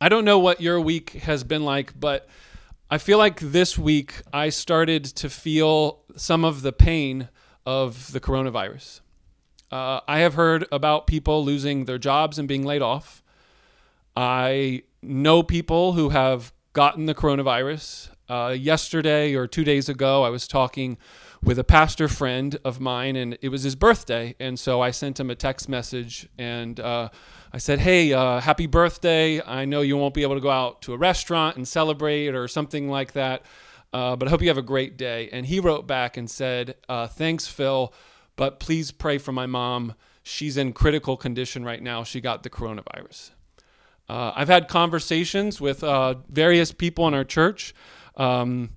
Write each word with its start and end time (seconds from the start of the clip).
I 0.00 0.08
don't 0.08 0.24
know 0.24 0.38
what 0.38 0.60
your 0.60 0.80
week 0.80 1.10
has 1.10 1.44
been 1.44 1.64
like, 1.64 1.98
but 1.98 2.28
I 2.90 2.98
feel 2.98 3.18
like 3.18 3.40
this 3.40 3.78
week 3.78 4.22
I 4.32 4.48
started 4.48 5.04
to 5.04 5.30
feel 5.30 6.02
some 6.16 6.44
of 6.44 6.62
the 6.62 6.72
pain 6.72 7.28
of 7.64 8.12
the 8.12 8.20
coronavirus. 8.20 9.00
Uh, 9.70 10.00
I 10.06 10.20
have 10.20 10.34
heard 10.34 10.66
about 10.70 11.06
people 11.06 11.44
losing 11.44 11.86
their 11.86 11.98
jobs 11.98 12.38
and 12.38 12.46
being 12.46 12.64
laid 12.64 12.82
off. 12.82 13.22
I 14.16 14.82
know 15.02 15.42
people 15.42 15.94
who 15.94 16.10
have 16.10 16.52
gotten 16.72 17.06
the 17.06 17.14
coronavirus. 17.14 18.10
Uh, 18.28 18.54
yesterday 18.58 19.34
or 19.34 19.46
two 19.46 19.64
days 19.64 19.88
ago, 19.88 20.22
I 20.22 20.30
was 20.30 20.46
talking 20.46 20.96
with 21.44 21.58
a 21.58 21.64
pastor 21.64 22.08
friend 22.08 22.58
of 22.64 22.80
mine, 22.80 23.16
and 23.16 23.36
it 23.42 23.50
was 23.50 23.62
his 23.62 23.76
birthday. 23.76 24.34
And 24.40 24.58
so 24.58 24.80
I 24.80 24.90
sent 24.90 25.20
him 25.20 25.30
a 25.30 25.34
text 25.34 25.68
message 25.68 26.26
and 26.38 26.80
uh, 26.80 27.10
I 27.52 27.58
said, 27.58 27.80
Hey, 27.80 28.12
uh, 28.12 28.40
happy 28.40 28.66
birthday. 28.66 29.42
I 29.42 29.66
know 29.66 29.82
you 29.82 29.96
won't 29.96 30.14
be 30.14 30.22
able 30.22 30.36
to 30.36 30.40
go 30.40 30.50
out 30.50 30.80
to 30.82 30.94
a 30.94 30.96
restaurant 30.96 31.56
and 31.56 31.68
celebrate 31.68 32.34
or 32.34 32.48
something 32.48 32.88
like 32.88 33.12
that, 33.12 33.44
uh, 33.92 34.16
but 34.16 34.26
I 34.26 34.30
hope 34.30 34.40
you 34.40 34.48
have 34.48 34.58
a 34.58 34.62
great 34.62 34.96
day. 34.96 35.28
And 35.32 35.44
he 35.44 35.60
wrote 35.60 35.86
back 35.86 36.16
and 36.16 36.30
said, 36.30 36.76
uh, 36.88 37.06
Thanks, 37.06 37.46
Phil, 37.46 37.92
but 38.36 38.58
please 38.58 38.90
pray 38.90 39.18
for 39.18 39.32
my 39.32 39.46
mom. 39.46 39.94
She's 40.22 40.56
in 40.56 40.72
critical 40.72 41.18
condition 41.18 41.64
right 41.64 41.82
now. 41.82 42.04
She 42.04 42.22
got 42.22 42.42
the 42.42 42.50
coronavirus. 42.50 43.32
Uh, 44.08 44.32
I've 44.34 44.48
had 44.48 44.68
conversations 44.68 45.60
with 45.60 45.84
uh, 45.84 46.14
various 46.30 46.72
people 46.72 47.06
in 47.06 47.14
our 47.14 47.24
church. 47.24 47.74
Um, 48.16 48.70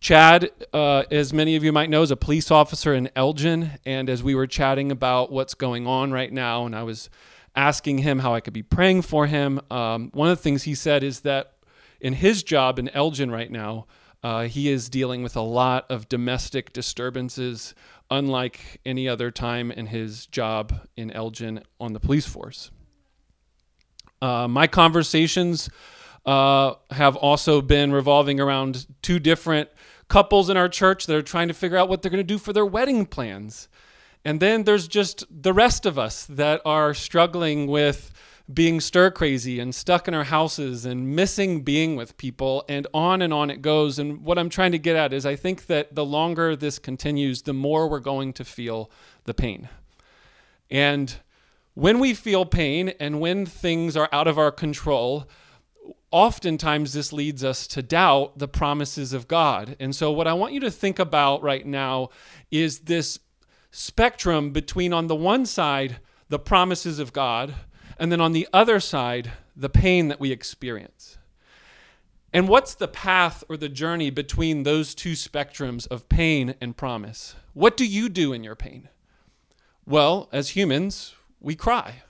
Chad, 0.00 0.50
uh, 0.72 1.04
as 1.10 1.32
many 1.32 1.56
of 1.56 1.64
you 1.64 1.72
might 1.72 1.90
know, 1.90 2.02
is 2.02 2.12
a 2.12 2.16
police 2.16 2.50
officer 2.50 2.94
in 2.94 3.10
Elgin. 3.16 3.72
And 3.84 4.08
as 4.08 4.22
we 4.22 4.34
were 4.34 4.46
chatting 4.46 4.92
about 4.92 5.32
what's 5.32 5.54
going 5.54 5.86
on 5.86 6.12
right 6.12 6.32
now, 6.32 6.66
and 6.66 6.76
I 6.76 6.84
was 6.84 7.10
asking 7.56 7.98
him 7.98 8.20
how 8.20 8.32
I 8.32 8.40
could 8.40 8.52
be 8.52 8.62
praying 8.62 9.02
for 9.02 9.26
him, 9.26 9.60
um, 9.70 10.10
one 10.14 10.28
of 10.28 10.38
the 10.38 10.42
things 10.42 10.62
he 10.62 10.76
said 10.76 11.02
is 11.02 11.20
that 11.20 11.54
in 12.00 12.12
his 12.12 12.44
job 12.44 12.78
in 12.78 12.88
Elgin 12.90 13.30
right 13.30 13.50
now, 13.50 13.86
uh, 14.22 14.44
he 14.44 14.68
is 14.68 14.88
dealing 14.88 15.22
with 15.22 15.36
a 15.36 15.40
lot 15.40 15.86
of 15.90 16.08
domestic 16.08 16.72
disturbances, 16.72 17.74
unlike 18.10 18.80
any 18.86 19.08
other 19.08 19.32
time 19.32 19.70
in 19.72 19.86
his 19.86 20.26
job 20.26 20.88
in 20.96 21.10
Elgin 21.10 21.62
on 21.80 21.92
the 21.92 22.00
police 22.00 22.26
force. 22.26 22.70
Uh, 24.22 24.46
my 24.48 24.66
conversations 24.66 25.68
uh, 26.26 26.74
have 26.90 27.16
also 27.16 27.60
been 27.60 27.92
revolving 27.92 28.40
around 28.40 28.86
two 29.02 29.18
different 29.18 29.68
couples 30.08 30.50
in 30.50 30.56
our 30.56 30.68
church 30.68 31.06
that 31.06 31.16
are 31.16 31.22
trying 31.22 31.48
to 31.48 31.54
figure 31.54 31.76
out 31.76 31.88
what 31.88 32.02
they're 32.02 32.10
going 32.10 32.18
to 32.18 32.24
do 32.24 32.38
for 32.38 32.52
their 32.52 32.66
wedding 32.66 33.06
plans. 33.06 33.68
And 34.24 34.40
then 34.40 34.64
there's 34.64 34.88
just 34.88 35.24
the 35.30 35.52
rest 35.52 35.86
of 35.86 35.98
us 35.98 36.26
that 36.26 36.60
are 36.64 36.92
struggling 36.94 37.66
with 37.66 38.10
being 38.52 38.80
stir 38.80 39.10
crazy 39.10 39.60
and 39.60 39.74
stuck 39.74 40.08
in 40.08 40.14
our 40.14 40.24
houses 40.24 40.86
and 40.86 41.14
missing 41.14 41.62
being 41.62 41.96
with 41.96 42.16
people 42.16 42.64
and 42.68 42.86
on 42.94 43.20
and 43.20 43.32
on 43.32 43.50
it 43.50 43.60
goes. 43.60 43.98
And 43.98 44.22
what 44.22 44.38
I'm 44.38 44.48
trying 44.48 44.72
to 44.72 44.78
get 44.78 44.96
at 44.96 45.12
is 45.12 45.26
I 45.26 45.36
think 45.36 45.66
that 45.66 45.94
the 45.94 46.04
longer 46.04 46.56
this 46.56 46.78
continues, 46.78 47.42
the 47.42 47.52
more 47.52 47.88
we're 47.88 48.00
going 48.00 48.32
to 48.34 48.44
feel 48.44 48.90
the 49.24 49.34
pain. 49.34 49.68
And 50.70 51.14
when 51.74 51.98
we 51.98 52.14
feel 52.14 52.46
pain 52.46 52.90
and 53.00 53.20
when 53.20 53.44
things 53.44 53.96
are 53.96 54.08
out 54.12 54.26
of 54.26 54.38
our 54.38 54.50
control, 54.50 55.28
oftentimes 56.10 56.92
this 56.92 57.12
leads 57.12 57.44
us 57.44 57.66
to 57.68 57.82
doubt 57.82 58.38
the 58.38 58.48
promises 58.48 59.12
of 59.12 59.28
God. 59.28 59.76
And 59.78 59.94
so, 59.94 60.10
what 60.10 60.26
I 60.26 60.32
want 60.32 60.52
you 60.52 60.60
to 60.60 60.70
think 60.70 60.98
about 60.98 61.42
right 61.42 61.66
now 61.66 62.10
is 62.50 62.80
this 62.80 63.18
spectrum 63.70 64.50
between, 64.50 64.92
on 64.92 65.06
the 65.06 65.16
one 65.16 65.46
side, 65.46 65.98
the 66.28 66.38
promises 66.38 66.98
of 66.98 67.12
God, 67.12 67.54
and 67.98 68.10
then 68.12 68.20
on 68.20 68.32
the 68.32 68.48
other 68.52 68.80
side, 68.80 69.32
the 69.56 69.68
pain 69.68 70.08
that 70.08 70.20
we 70.20 70.30
experience. 70.30 71.18
And 72.32 72.48
what's 72.48 72.74
the 72.74 72.88
path 72.88 73.42
or 73.48 73.56
the 73.56 73.68
journey 73.68 74.10
between 74.10 74.62
those 74.62 74.94
two 74.94 75.12
spectrums 75.12 75.86
of 75.88 76.08
pain 76.08 76.54
and 76.60 76.76
promise? 76.76 77.34
What 77.54 77.76
do 77.76 77.86
you 77.86 78.08
do 78.08 78.32
in 78.32 78.44
your 78.44 78.54
pain? 78.54 78.88
Well, 79.86 80.28
as 80.30 80.50
humans, 80.50 81.14
we 81.40 81.56
cry. 81.56 82.02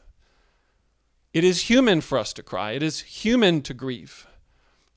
It 1.38 1.44
is 1.44 1.70
human 1.70 2.00
for 2.00 2.18
us 2.18 2.32
to 2.32 2.42
cry, 2.42 2.72
it 2.72 2.82
is 2.82 2.98
human 2.98 3.62
to 3.62 3.72
grieve. 3.72 4.26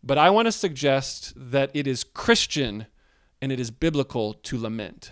But 0.02 0.18
I 0.18 0.31
want 0.31 0.47
to 0.47 0.52
suggest 0.52 1.34
that 1.35 1.69
it 1.75 1.85
is 1.85 2.03
Christian 2.03 2.88
and 3.40 3.52
it 3.52 3.59
is 3.59 3.69
biblical 3.69 4.34
to 4.34 4.57
lament. 4.57 5.12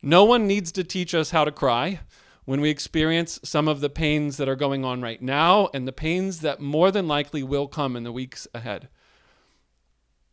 No 0.00 0.22
one 0.22 0.46
needs 0.46 0.70
to 0.72 0.84
teach 0.84 1.12
us 1.12 1.32
how 1.32 1.44
to 1.44 1.50
cry 1.50 2.02
when 2.44 2.60
we 2.60 2.70
experience 2.70 3.40
some 3.42 3.66
of 3.66 3.80
the 3.80 3.90
pains 3.90 4.36
that 4.36 4.48
are 4.48 4.54
going 4.54 4.84
on 4.84 5.02
right 5.02 5.20
now 5.20 5.68
and 5.74 5.88
the 5.88 5.92
pains 5.92 6.38
that 6.38 6.60
more 6.60 6.92
than 6.92 7.08
likely 7.08 7.42
will 7.42 7.66
come 7.66 7.96
in 7.96 8.04
the 8.04 8.12
weeks 8.12 8.46
ahead. 8.54 8.88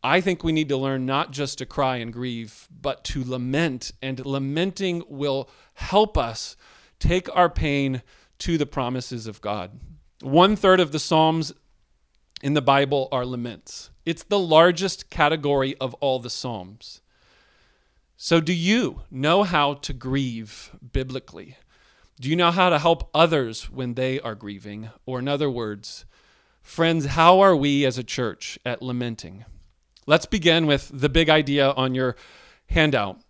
I 0.04 0.20
think 0.20 0.44
we 0.44 0.52
need 0.52 0.68
to 0.68 0.76
learn 0.76 1.04
not 1.04 1.32
just 1.32 1.58
to 1.58 1.66
cry 1.66 1.96
and 1.96 2.12
grieve, 2.12 2.68
but 2.70 3.02
to 3.06 3.24
lament. 3.24 3.90
And 4.00 4.24
lamenting 4.24 5.02
will 5.08 5.50
help 5.74 6.16
us 6.16 6.56
take 7.00 7.28
our 7.34 7.50
pain 7.50 8.02
to 8.40 8.58
the 8.58 8.66
promises 8.66 9.26
of 9.26 9.40
God. 9.40 9.78
One 10.20 10.56
third 10.56 10.80
of 10.80 10.92
the 10.92 10.98
Psalms 10.98 11.52
in 12.42 12.54
the 12.54 12.62
Bible 12.62 13.08
are 13.12 13.24
laments, 13.24 13.90
it's 14.04 14.22
the 14.22 14.38
largest 14.38 15.10
category 15.10 15.76
of 15.76 15.94
all 15.94 16.18
the 16.18 16.30
Psalms. 16.30 17.00
So, 18.16 18.40
do 18.40 18.52
you 18.52 19.02
know 19.10 19.44
how 19.44 19.74
to 19.74 19.94
grieve 19.94 20.72
biblically? 20.92 21.56
Do 22.20 22.28
you 22.28 22.36
know 22.36 22.50
how 22.50 22.68
to 22.68 22.78
help 22.78 23.08
others 23.14 23.70
when 23.70 23.94
they 23.94 24.20
are 24.20 24.34
grieving? 24.34 24.90
Or, 25.06 25.18
in 25.18 25.28
other 25.28 25.50
words, 25.50 26.04
friends, 26.62 27.06
how 27.06 27.40
are 27.40 27.56
we 27.56 27.86
as 27.86 27.96
a 27.96 28.04
church 28.04 28.58
at 28.66 28.82
lamenting? 28.82 29.46
Let's 30.06 30.26
begin 30.26 30.66
with 30.66 30.90
the 30.92 31.08
big 31.08 31.30
idea 31.30 31.70
on 31.70 31.94
your 31.94 32.14
handout. 32.66 33.20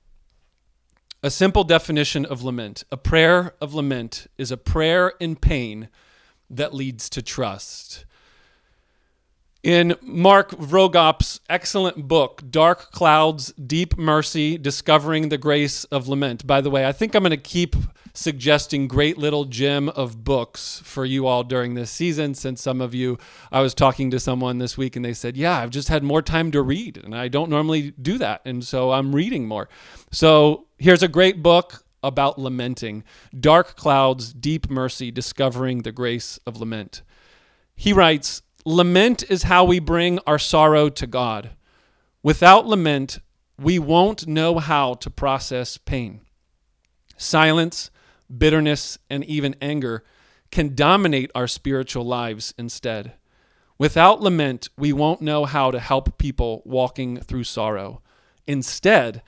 A 1.23 1.31
simple 1.31 1.65
definition 1.65 2.25
of 2.25 2.43
lament 2.43 2.85
a 2.91 2.97
prayer 2.97 3.55
of 3.61 3.75
lament 3.75 4.27
is 4.39 4.51
a 4.51 4.57
prayer 4.57 5.13
in 5.21 5.37
pain 5.37 5.91
that 6.49 6.73
leads 6.73 7.11
to 7.11 7.21
trust. 7.21 8.07
In 9.63 9.95
Mark 10.01 10.53
Vroegop's 10.53 11.41
excellent 11.51 12.09
book, 12.09 12.43
Dark 12.51 12.93
Clouds, 12.93 13.53
Deep 13.53 13.99
Mercy 13.99 14.57
Discovering 14.57 15.29
the 15.29 15.37
Grace 15.37 15.85
of 15.85 16.09
Lament. 16.09 16.47
By 16.47 16.63
the 16.63 16.71
way, 16.71 16.87
I 16.87 16.93
think 16.93 17.15
I'm 17.15 17.23
going 17.23 17.31
to 17.33 17.37
keep 17.37 17.77
suggesting 18.15 18.89
great 18.89 19.19
little 19.19 19.45
gem 19.45 19.91
of 19.91 20.25
books 20.25 20.81
for 20.83 21.05
you 21.05 21.27
all 21.27 21.45
during 21.45 21.75
this 21.75 21.91
season 21.91 22.35
since 22.35 22.63
some 22.63 22.81
of 22.81 22.95
you 22.95 23.19
I 23.53 23.61
was 23.61 23.75
talking 23.75 24.11
to 24.13 24.19
someone 24.19 24.57
this 24.57 24.79
week 24.79 24.97
and 24.97 25.05
they 25.05 25.13
said, 25.13 25.37
"Yeah, 25.37 25.59
I've 25.59 25.71
just 25.71 25.89
had 25.89 26.03
more 26.03 26.23
time 26.23 26.51
to 26.53 26.63
read 26.63 26.97
and 26.97 27.15
I 27.15 27.29
don't 27.29 27.51
normally 27.51 27.91
do 27.91 28.17
that 28.17 28.41
and 28.47 28.65
so 28.65 28.93
I'm 28.93 29.15
reading 29.15 29.47
more." 29.47 29.69
So, 30.11 30.69
here's 30.79 31.03
a 31.03 31.09
great 31.09 31.43
book 31.43 31.85
about 32.03 32.39
lamenting. 32.39 33.05
Dark 33.39 33.77
Clouds, 33.77 34.33
Deep 34.33 34.71
Mercy 34.71 35.11
Discovering 35.11 35.83
the 35.83 35.93
Grace 35.93 36.39
of 36.47 36.59
Lament. 36.59 37.03
He 37.77 37.93
writes, 37.93 38.43
Lament 38.67 39.25
is 39.31 39.45
how 39.45 39.65
we 39.65 39.79
bring 39.79 40.19
our 40.27 40.39
sorrow 40.39 40.89
to 40.91 41.07
God. 41.07 41.51
Without 42.23 42.67
lament, 42.67 43.19
we 43.59 43.79
won't 43.79 44.27
know 44.27 44.59
how 44.59 44.95
to 44.95 45.09
process 45.09 45.79
pain. 45.79 46.21
Silence, 47.17 47.91
bitterness, 48.37 48.99
and 49.09 49.25
even 49.25 49.57
anger 49.63 50.05
can 50.51 50.75
dominate 50.75 51.31
our 51.35 51.47
spiritual 51.47 52.05
lives 52.05 52.53
instead. 52.59 53.13
Without 53.79 54.21
lament, 54.21 54.69
we 54.77 54.93
won't 54.93 55.23
know 55.23 55.47
how 55.47 55.71
to 55.71 55.81
help 55.81 56.19
people 56.19 56.63
walking 56.67 57.19
through 57.19 57.45
sorrow. 57.45 58.03
Instead, 58.47 59.23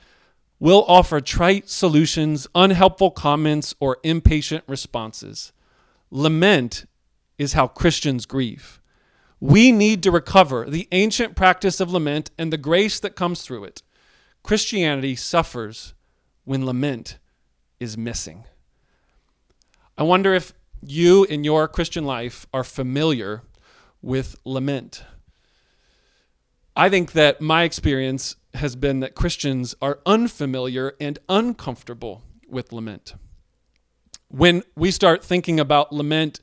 we'll 0.58 0.84
offer 0.84 1.22
trite 1.22 1.70
solutions, 1.70 2.46
unhelpful 2.54 3.12
comments, 3.12 3.74
or 3.80 3.96
impatient 4.02 4.64
responses. 4.66 5.52
Lament 6.10 6.84
is 7.38 7.54
how 7.54 7.66
Christians 7.66 8.26
grieve. 8.26 8.81
We 9.42 9.72
need 9.72 10.04
to 10.04 10.12
recover 10.12 10.70
the 10.70 10.86
ancient 10.92 11.34
practice 11.34 11.80
of 11.80 11.90
lament 11.90 12.30
and 12.38 12.52
the 12.52 12.56
grace 12.56 13.00
that 13.00 13.16
comes 13.16 13.42
through 13.42 13.64
it. 13.64 13.82
Christianity 14.44 15.16
suffers 15.16 15.94
when 16.44 16.64
lament 16.64 17.18
is 17.80 17.98
missing. 17.98 18.44
I 19.98 20.04
wonder 20.04 20.32
if 20.32 20.52
you 20.80 21.24
in 21.24 21.42
your 21.42 21.66
Christian 21.66 22.04
life 22.04 22.46
are 22.54 22.62
familiar 22.62 23.42
with 24.00 24.36
lament. 24.44 25.02
I 26.76 26.88
think 26.88 27.10
that 27.10 27.40
my 27.40 27.64
experience 27.64 28.36
has 28.54 28.76
been 28.76 29.00
that 29.00 29.16
Christians 29.16 29.74
are 29.82 29.98
unfamiliar 30.06 30.94
and 31.00 31.18
uncomfortable 31.28 32.22
with 32.46 32.72
lament. 32.72 33.14
When 34.28 34.62
we 34.76 34.92
start 34.92 35.24
thinking 35.24 35.58
about 35.58 35.92
lament 35.92 36.38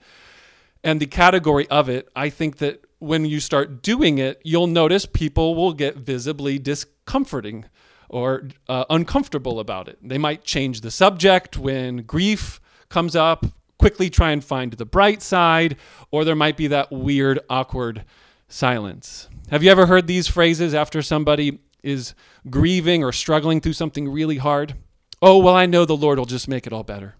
and 0.83 0.99
the 0.99 1.07
category 1.07 1.65
of 1.69 1.87
it, 1.87 2.09
I 2.13 2.29
think 2.29 2.57
that 2.57 2.83
when 2.99 3.25
you 3.25 3.39
start 3.39 3.81
doing 3.81 4.17
it, 4.17 4.41
you'll 4.43 4.67
notice 4.67 5.05
people 5.05 5.55
will 5.55 5.73
get 5.73 5.97
visibly 5.97 6.59
discomforting 6.59 7.65
or 8.09 8.49
uh, 8.67 8.85
uncomfortable 8.89 9.59
about 9.59 9.87
it. 9.87 9.97
They 10.01 10.17
might 10.17 10.43
change 10.43 10.81
the 10.81 10.91
subject 10.91 11.57
when 11.57 11.97
grief 11.97 12.59
comes 12.89 13.15
up, 13.15 13.45
quickly 13.77 14.09
try 14.09 14.31
and 14.31 14.43
find 14.43 14.73
the 14.73 14.85
bright 14.85 15.21
side, 15.21 15.77
or 16.11 16.25
there 16.25 16.35
might 16.35 16.57
be 16.57 16.67
that 16.67 16.91
weird, 16.91 17.39
awkward 17.49 18.03
silence. 18.47 19.29
Have 19.49 19.63
you 19.63 19.71
ever 19.71 19.85
heard 19.85 20.07
these 20.07 20.27
phrases 20.27 20.73
after 20.73 21.01
somebody 21.01 21.59
is 21.81 22.13
grieving 22.49 23.03
or 23.03 23.11
struggling 23.11 23.61
through 23.61 23.73
something 23.73 24.09
really 24.09 24.37
hard? 24.37 24.75
Oh, 25.21 25.37
well, 25.37 25.55
I 25.55 25.65
know 25.65 25.85
the 25.85 25.95
Lord 25.95 26.17
will 26.17 26.25
just 26.25 26.47
make 26.47 26.67
it 26.67 26.73
all 26.73 26.83
better. 26.83 27.15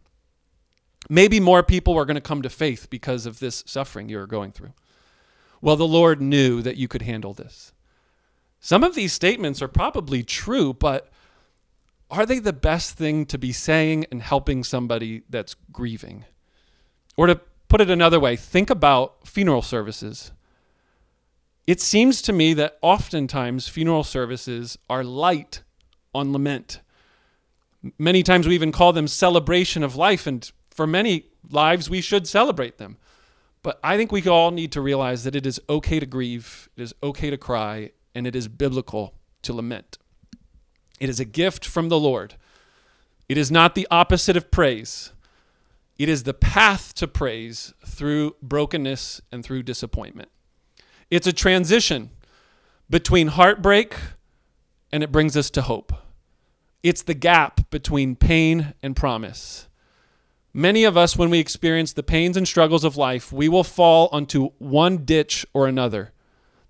Maybe 1.10 1.40
more 1.40 1.64
people 1.64 1.98
are 1.98 2.06
going 2.06 2.16
to 2.16 2.22
come 2.22 2.42
to 2.42 2.50
faith 2.50 2.90
because 2.90 3.26
of 3.26 3.40
this 3.40 3.64
suffering 3.66 4.10
you're 4.10 4.28
going 4.28 4.52
through. 4.52 4.74
Well, 5.62 5.76
the 5.76 5.88
Lord 5.88 6.22
knew 6.22 6.62
that 6.62 6.78
you 6.78 6.88
could 6.88 7.02
handle 7.02 7.34
this. 7.34 7.74
Some 8.60 8.84
of 8.84 8.96
these 8.96 9.14
statements 9.14 9.62
are 9.62 9.68
probably 9.68 10.24
true, 10.24 10.74
but 10.74 11.10
are 12.12 12.26
they 12.26 12.40
the 12.40 12.54
best 12.54 12.98
thing 12.98 13.26
to 13.28 13.38
be 13.38 13.52
saying 13.52 14.06
and 14.12 14.22
helping 14.22 14.64
somebody 14.64 15.24
that's 15.30 15.56
grieving? 15.72 16.26
Or 17.16 17.28
to 17.28 17.40
put 17.68 17.82
it 17.82 17.90
another 17.90 18.20
way, 18.20 18.36
think 18.36 18.70
about 18.70 19.28
funeral 19.28 19.62
services. 19.62 20.32
It 21.68 21.80
seems 21.80 22.22
to 22.24 22.34
me 22.34 22.54
that 22.56 22.80
oftentimes 22.82 23.68
funeral 23.68 24.04
services 24.04 24.78
are 24.90 25.04
light 25.04 25.62
on 26.16 26.34
lament. 26.34 26.82
Many 27.98 28.24
times 28.24 28.48
we 28.48 28.56
even 28.56 28.72
call 28.72 28.92
them 28.92 29.08
celebration 29.08 29.84
of 29.84 29.96
life, 29.96 30.26
and 30.26 30.52
for 30.72 30.88
many 30.88 31.26
lives, 31.50 31.90
we 31.90 32.02
should 32.02 32.28
celebrate 32.28 32.78
them. 32.78 32.98
But 33.62 33.80
I 33.84 33.98
think 33.98 34.12
we 34.12 34.26
all 34.28 34.52
need 34.52 34.72
to 34.74 34.82
realize 34.82 35.24
that 35.24 35.36
it 35.36 35.46
is 35.46 35.60
okay 35.70 36.00
to 36.00 36.06
grieve, 36.06 36.70
it 36.78 36.82
is 36.82 36.94
okay 37.04 37.30
to 37.30 37.38
cry, 37.38 37.92
and 38.16 38.26
it 38.26 38.36
is 38.36 38.48
biblical 38.48 39.14
to 39.44 39.54
lament. 39.54 39.98
It 41.00 41.10
is 41.10 41.20
a 41.20 41.26
gift 41.26 41.66
from 41.66 41.90
the 41.90 42.00
Lord. 42.00 42.36
It 43.28 43.38
is 43.38 43.52
not 43.52 43.76
the 43.76 43.88
opposite 43.92 44.36
of 44.36 44.52
praise. 44.52 45.12
It 45.98 46.10
is 46.10 46.24
the 46.24 46.34
path 46.34 46.94
to 46.96 47.08
praise 47.08 47.74
through 47.86 48.36
brokenness 48.42 49.22
and 49.32 49.44
through 49.44 49.64
disappointment. 49.64 50.30
It's 51.12 51.28
a 51.28 51.34
transition 51.34 52.12
between 52.90 53.28
heartbreak 53.28 53.96
and 54.92 55.04
it 55.04 55.12
brings 55.12 55.38
us 55.38 55.50
to 55.52 55.62
hope. 55.62 55.94
It's 56.82 57.04
the 57.04 57.14
gap 57.14 57.70
between 57.70 58.16
pain 58.16 58.74
and 58.82 58.96
promise. 58.96 59.69
Many 60.54 60.84
of 60.84 60.98
us, 60.98 61.16
when 61.16 61.30
we 61.30 61.40
experience 61.40 61.94
the 61.94 62.04
pains 62.04 62.36
and 62.36 62.48
struggles 62.48 62.84
of 62.84 62.98
life, 62.98 63.32
we 63.32 63.48
will 63.48 63.64
fall 63.64 64.10
onto 64.12 64.50
one 64.58 65.06
ditch 65.06 65.46
or 65.54 65.68
another. 65.68 66.12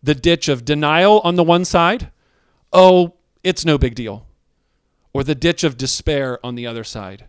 The 0.04 0.16
ditch 0.16 0.50
of 0.50 0.66
denial 0.66 1.20
on 1.22 1.36
the 1.36 1.44
one 1.44 1.66
side, 1.66 2.12
oh, 2.74 3.16
it's 3.44 3.66
no 3.66 3.78
big 3.78 3.96
deal. 3.96 4.26
Or 5.14 5.24
the 5.24 5.36
ditch 5.36 5.64
of 5.64 5.78
despair 5.78 6.46
on 6.46 6.56
the 6.56 6.68
other 6.68 6.84
side, 6.84 7.28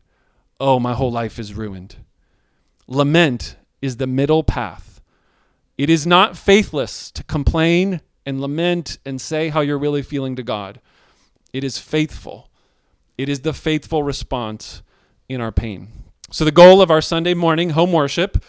oh, 0.59 0.81
my 0.81 0.95
whole 0.95 1.13
life 1.13 1.39
is 1.39 1.55
ruined. 1.55 1.97
Lament 2.87 3.57
is 3.81 3.97
the 3.97 4.07
middle 4.07 4.43
path. 4.43 5.01
It 5.79 5.89
is 5.89 6.07
not 6.07 6.37
faithless 6.37 7.11
to 7.13 7.25
complain 7.25 8.01
and 8.27 8.41
lament 8.41 8.99
and 9.07 9.21
say 9.21 9.49
how 9.49 9.61
you're 9.61 9.79
really 9.79 10.03
feeling 10.03 10.37
to 10.37 10.43
God. 10.43 10.81
It 11.53 11.65
is 11.65 11.79
faithful. 11.79 12.51
It 13.17 13.29
is 13.29 13.41
the 13.41 13.53
faithful 13.53 14.03
response 14.03 14.83
in 15.29 15.41
our 15.41 15.53
pain. 15.53 15.89
So, 16.33 16.45
the 16.45 16.53
goal 16.53 16.81
of 16.81 16.93
our 16.93 17.01
Sunday 17.01 17.35
morning 17.35 17.71
home 17.71 17.91
worship 17.91 18.45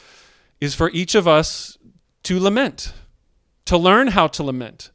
is 0.59 0.75
for 0.75 0.91
each 0.91 1.15
of 1.15 1.27
us 1.27 1.79
to 2.21 2.39
lament, 2.39 2.93
to 3.65 3.75
learn 3.75 4.09
how 4.09 4.27
to 4.27 4.43
lament, 4.43 4.91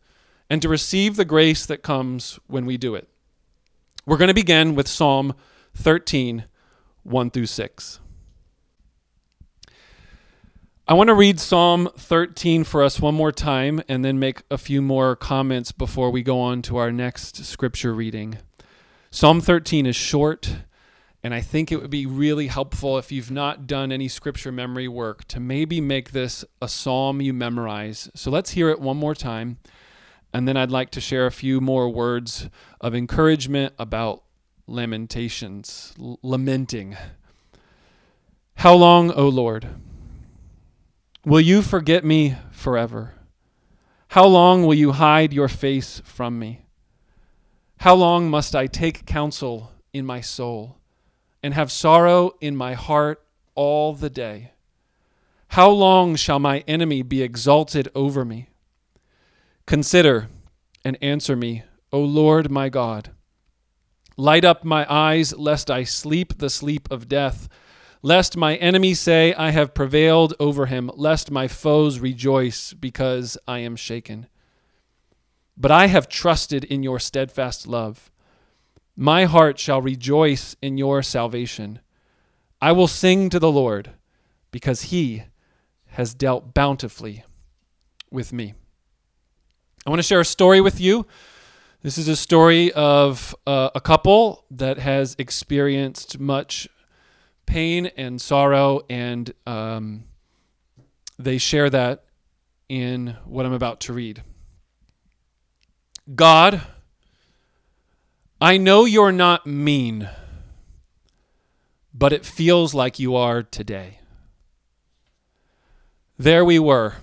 and 0.49 0.63
to 0.63 0.69
receive 0.69 1.17
the 1.17 1.25
grace 1.25 1.67
that 1.67 1.83
comes 1.83 2.39
when 2.47 2.65
we 2.65 2.77
do 2.77 2.95
it. 2.95 3.09
We're 4.07 4.19
going 4.19 4.29
to 4.29 4.35
begin 4.35 4.77
with 4.77 4.87
Psalm 4.87 5.35
13, 5.75 6.45
1 7.03 7.31
through 7.31 7.47
6. 7.47 7.99
I 10.87 10.95
want 10.95 11.09
to 11.09 11.15
read 11.15 11.41
Psalm 11.41 11.89
13 11.97 12.63
for 12.63 12.85
us 12.85 13.01
one 13.01 13.17
more 13.17 13.33
time 13.33 13.83
and 13.89 14.05
then 14.05 14.21
make 14.21 14.43
a 14.49 14.57
few 14.57 14.81
more 14.81 15.17
comments 15.17 15.73
before 15.73 16.13
we 16.13 16.23
go 16.23 16.39
on 16.39 16.63
to 16.63 16.77
our 16.77 16.93
next 16.93 17.45
scripture 17.45 17.93
reading. 17.93 18.39
Psalm 19.11 19.41
13 19.41 19.87
is 19.87 19.97
short 19.97 20.59
and 21.27 21.35
I 21.35 21.41
think 21.41 21.73
it 21.73 21.81
would 21.81 21.91
be 21.91 22.07
really 22.07 22.47
helpful 22.47 22.99
if 22.99 23.11
you've 23.11 23.33
not 23.33 23.67
done 23.67 23.91
any 23.91 24.07
scripture 24.07 24.53
memory 24.53 24.87
work 24.87 25.25
to 25.25 25.41
maybe 25.41 25.81
make 25.81 26.13
this 26.13 26.45
a 26.63 26.69
psalm 26.69 27.21
you 27.21 27.33
memorize. 27.33 28.09
So 28.15 28.31
let's 28.31 28.53
hear 28.53 28.69
it 28.69 28.79
one 28.79 28.97
more 28.97 29.13
time. 29.13 29.59
And 30.33 30.47
then 30.47 30.57
I'd 30.57 30.71
like 30.71 30.91
to 30.91 31.01
share 31.01 31.27
a 31.27 31.33
few 31.33 31.61
more 31.61 31.89
words 31.89 32.49
of 32.81 32.95
encouragement 32.95 33.75
about 33.77 34.23
lamentations, 34.69 35.95
l- 35.99 36.21
lamenting. 36.23 36.97
How 38.59 38.75
long, 38.77 39.11
O 39.11 39.27
Lord? 39.29 39.67
Will 41.25 41.41
you 41.41 41.61
forget 41.61 42.05
me 42.05 42.37
forever? 42.53 43.15
How 44.11 44.27
long 44.27 44.65
will 44.65 44.75
you 44.75 44.93
hide 44.93 45.33
your 45.33 45.49
face 45.49 46.01
from 46.05 46.39
me? 46.39 46.67
How 47.79 47.97
long 47.97 48.31
must 48.31 48.55
I 48.55 48.69
take 48.69 49.07
counsel 49.07 49.73
in 49.93 50.07
my 50.07 50.21
soul? 50.21 50.77
And 51.47 51.55
have 51.55 51.71
sorrow 51.71 52.33
in 52.41 52.57
my 52.57 52.75
heart 52.75 53.25
all 53.55 53.95
the 53.95 54.11
day. 54.11 54.51
How 55.51 55.71
long 55.71 56.17
shall 56.17 56.41
my 56.41 56.65
enemy 56.67 57.03
be 57.03 57.23
exalted 57.23 57.89
over 57.95 58.25
me? 58.25 58.49
Consider 59.65 60.27
and 60.85 60.99
answer 61.01 61.37
me, 61.37 61.63
O 61.93 62.01
Lord 62.01 62.51
my 62.51 62.69
God. 62.69 63.13
Light 64.17 64.45
up 64.45 64.65
my 64.65 64.85
eyes, 64.93 65.37
lest 65.37 65.71
I 65.71 65.85
sleep 65.85 66.39
the 66.39 66.51
sleep 66.51 66.91
of 66.91 67.09
death, 67.09 67.49
lest 68.03 68.37
my 68.37 68.57
enemy 68.57 68.93
say, 68.93 69.33
I 69.35 69.51
have 69.51 69.73
prevailed 69.73 70.35
over 70.41 70.67
him, 70.67 70.91
lest 70.97 71.31
my 71.31 71.47
foes 71.47 72.01
rejoice 72.01 72.73
because 72.73 73.39
I 73.47 73.61
am 73.61 73.77
shaken. 73.77 74.27
But 75.57 75.71
I 75.71 75.87
have 75.87 76.09
trusted 76.09 76.65
in 76.65 76.83
your 76.83 76.99
steadfast 76.99 77.69
love. 77.69 78.11
My 78.97 79.27
heart 79.27 79.59
shall 79.59 79.83
rejoice 79.83 80.57
in 80.63 80.79
your 80.79 81.03
salvation. 81.03 81.81
I 82.63 82.73
will 82.73 82.89
sing 82.89 83.29
to 83.29 83.39
the 83.39 83.53
Lord 83.53 83.91
because 84.51 84.85
he 84.85 85.25
has 85.89 86.15
dealt 86.15 86.55
bountifully 86.55 87.23
with 88.11 88.33
me. 88.33 88.55
I 89.87 89.91
want 89.91 89.99
to 89.99 90.03
share 90.03 90.21
a 90.21 90.25
story 90.25 90.63
with 90.63 90.81
you. 90.81 91.07
This 91.83 91.99
is 91.99 92.09
a 92.09 92.17
story 92.17 92.73
of 92.73 93.35
uh, 93.47 93.69
a 93.75 93.81
couple 93.83 94.47
that 94.51 94.79
has 94.79 95.15
experienced 95.19 96.19
much 96.19 96.67
pain 97.45 97.87
and 97.99 98.21
sorrow, 98.21 98.81
and 98.89 99.33
um, 99.47 100.05
they 101.19 101.37
share 101.37 101.69
that 101.71 102.05
in 102.69 103.17
what 103.27 103.47
I'm 103.47 103.53
about 103.53 103.81
to 103.83 103.93
read. 103.93 104.23
God 106.15 106.63
I 108.41 108.59
know 108.59 108.85
you're 108.85 109.13
not 109.13 109.47
mean, 109.47 110.11
but 111.95 112.13
it 112.13 112.27
feels 112.27 112.75
like 112.75 112.99
you 112.99 113.17
are 113.17 113.43
today. 113.43 114.01
There 116.19 116.45
we 116.45 116.59
were, 116.59 116.97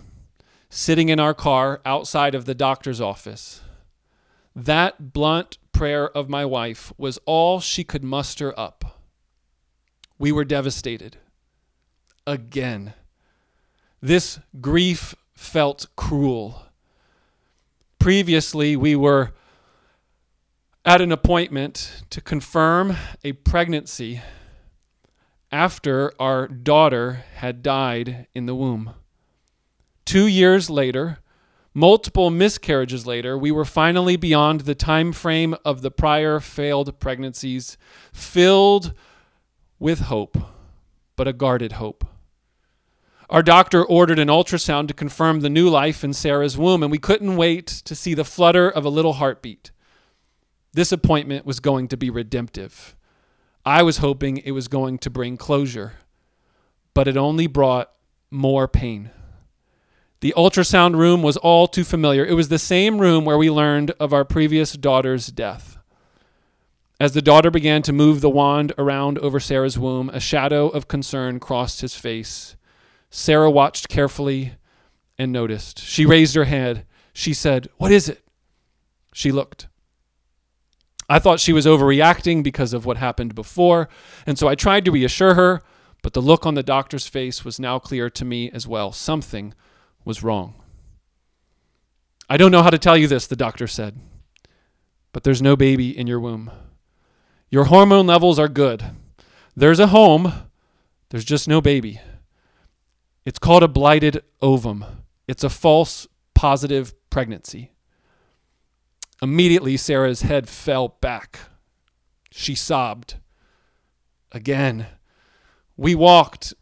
sitting 0.69 1.09
in 1.09 1.19
our 1.19 1.33
car 1.33 1.81
outside 1.85 2.35
of 2.35 2.45
the 2.45 2.53
doctor's 2.53 3.01
office. 3.01 3.61
That 4.55 5.11
blunt 5.11 5.57
prayer 5.71 6.07
of 6.15 6.29
my 6.29 6.45
wife 6.45 6.93
was 6.97 7.17
all 7.25 7.59
she 7.59 7.83
could 7.83 8.03
muster 8.03 8.57
up. 8.57 8.99
We 10.19 10.31
were 10.31 10.45
devastated. 10.45 11.17
Again. 12.27 12.93
This 14.01 14.39
grief 14.61 15.15
felt 15.33 15.87
cruel. 15.95 16.67
Previously, 17.97 18.75
we 18.75 18.95
were 18.95 19.33
at 20.85 21.01
an 21.01 21.11
appointment 21.11 22.03
to 22.09 22.19
confirm 22.19 22.97
a 23.23 23.31
pregnancy 23.31 24.21
after 25.51 26.11
our 26.19 26.47
daughter 26.47 27.23
had 27.35 27.63
died 27.63 28.27
in 28.33 28.47
the 28.47 28.55
womb. 28.55 28.93
Two 30.03 30.27
years 30.27 30.69
later, 30.69 31.19
multiple 31.73 32.29
miscarriages 32.29 33.07
later, 33.07 33.37
we 33.37 33.49
were 33.49 33.63
finally 33.63 34.17
beyond 34.17 34.61
the 34.61 34.75
time 34.75 35.13
frame 35.13 35.55
of 35.63 35.81
the 35.81 35.91
prior 35.91 36.41
failed 36.41 36.99
pregnancies, 36.99 37.77
filled 38.11 38.93
with 39.79 39.99
hope, 40.01 40.37
but 41.15 41.27
a 41.27 41.33
guarded 41.33 41.73
hope. 41.73 42.05
Our 43.29 43.41
doctor 43.41 43.85
ordered 43.85 44.19
an 44.19 44.27
ultrasound 44.27 44.89
to 44.89 44.93
confirm 44.93 45.39
the 45.39 45.49
new 45.49 45.69
life 45.69 46.03
in 46.03 46.11
Sarah's 46.11 46.57
womb, 46.57 46.83
and 46.83 46.91
we 46.91 46.99
couldn't 46.99 47.37
wait 47.37 47.67
to 47.67 47.95
see 47.95 48.13
the 48.13 48.25
flutter 48.25 48.69
of 48.69 48.83
a 48.83 48.89
little 48.89 49.13
heartbeat. 49.13 49.71
This 50.73 50.91
appointment 50.91 51.45
was 51.45 51.59
going 51.59 51.87
to 51.89 51.97
be 51.97 52.09
redemptive. 52.09 52.95
I 53.65 53.83
was 53.83 53.97
hoping 53.97 54.37
it 54.37 54.51
was 54.51 54.67
going 54.67 54.97
to 54.99 55.09
bring 55.09 55.37
closure, 55.37 55.93
but 56.93 57.07
it 57.07 57.15
only 57.15 57.47
brought 57.47 57.91
more 58.31 58.67
pain. 58.67 59.11
The 60.19 60.33
ultrasound 60.35 60.95
room 60.95 61.21
was 61.21 61.37
all 61.37 61.67
too 61.67 61.83
familiar. 61.83 62.25
It 62.25 62.33
was 62.33 62.49
the 62.49 62.57
same 62.57 62.99
room 62.99 63.25
where 63.25 63.37
we 63.37 63.51
learned 63.51 63.91
of 63.99 64.13
our 64.13 64.25
previous 64.25 64.73
daughter's 64.73 65.27
death. 65.27 65.77
As 66.99 67.11
the 67.11 67.21
daughter 67.21 67.51
began 67.51 67.81
to 67.83 67.93
move 67.93 68.21
the 68.21 68.29
wand 68.29 68.71
around 68.77 69.19
over 69.19 69.39
Sarah's 69.39 69.77
womb, 69.77 70.09
a 70.09 70.19
shadow 70.19 70.69
of 70.69 70.87
concern 70.87 71.39
crossed 71.39 71.81
his 71.81 71.95
face. 71.95 72.55
Sarah 73.09 73.51
watched 73.51 73.89
carefully 73.89 74.53
and 75.17 75.31
noticed. 75.31 75.79
She 75.79 76.05
raised 76.05 76.35
her 76.35 76.45
head. 76.45 76.85
She 77.13 77.33
said, 77.33 77.69
What 77.77 77.91
is 77.91 78.09
it? 78.09 78.25
She 79.13 79.31
looked. 79.31 79.67
I 81.13 81.19
thought 81.19 81.39
she 81.39 81.53
was 81.53 81.67
overreacting 81.67 82.41
because 82.41 82.73
of 82.73 82.87
what 82.87 82.97
happened 82.97 83.35
before, 83.35 83.87
and 84.25 84.35
so 84.35 84.47
I 84.47 84.55
tried 84.55 84.83
to 84.85 84.91
reassure 84.91 85.35
her, 85.35 85.61
but 86.01 86.13
the 86.13 86.21
look 86.23 86.43
on 86.43 86.55
the 86.55 86.63
doctor's 86.63 87.05
face 87.05 87.45
was 87.45 87.59
now 87.59 87.77
clear 87.77 88.09
to 88.09 88.25
me 88.25 88.49
as 88.49 88.65
well. 88.65 88.91
Something 88.91 89.53
was 90.03 90.23
wrong. 90.23 90.55
I 92.27 92.35
don't 92.35 92.51
know 92.51 92.63
how 92.63 92.71
to 92.71 92.79
tell 92.79 92.97
you 92.97 93.05
this, 93.05 93.27
the 93.27 93.35
doctor 93.35 93.67
said, 93.67 93.99
but 95.11 95.23
there's 95.23 95.39
no 95.39 95.55
baby 95.55 95.95
in 95.95 96.07
your 96.07 96.19
womb. 96.19 96.49
Your 97.51 97.65
hormone 97.65 98.07
levels 98.07 98.39
are 98.39 98.47
good. 98.47 98.83
There's 99.55 99.79
a 99.79 99.87
home, 99.87 100.33
there's 101.09 101.25
just 101.25 101.47
no 101.47 101.61
baby. 101.61 102.01
It's 103.23 103.37
called 103.37 103.61
a 103.61 103.67
blighted 103.67 104.23
ovum. 104.41 104.83
It's 105.27 105.43
a 105.43 105.49
false 105.51 106.07
positive 106.33 106.91
pregnancy. 107.11 107.72
Immediately, 109.21 109.77
Sarah's 109.77 110.21
head 110.21 110.49
fell 110.49 110.89
back. 110.99 111.39
She 112.31 112.55
sobbed. 112.55 113.15
Again. 114.31 114.87
We 115.75 115.95
walked, 115.95 116.53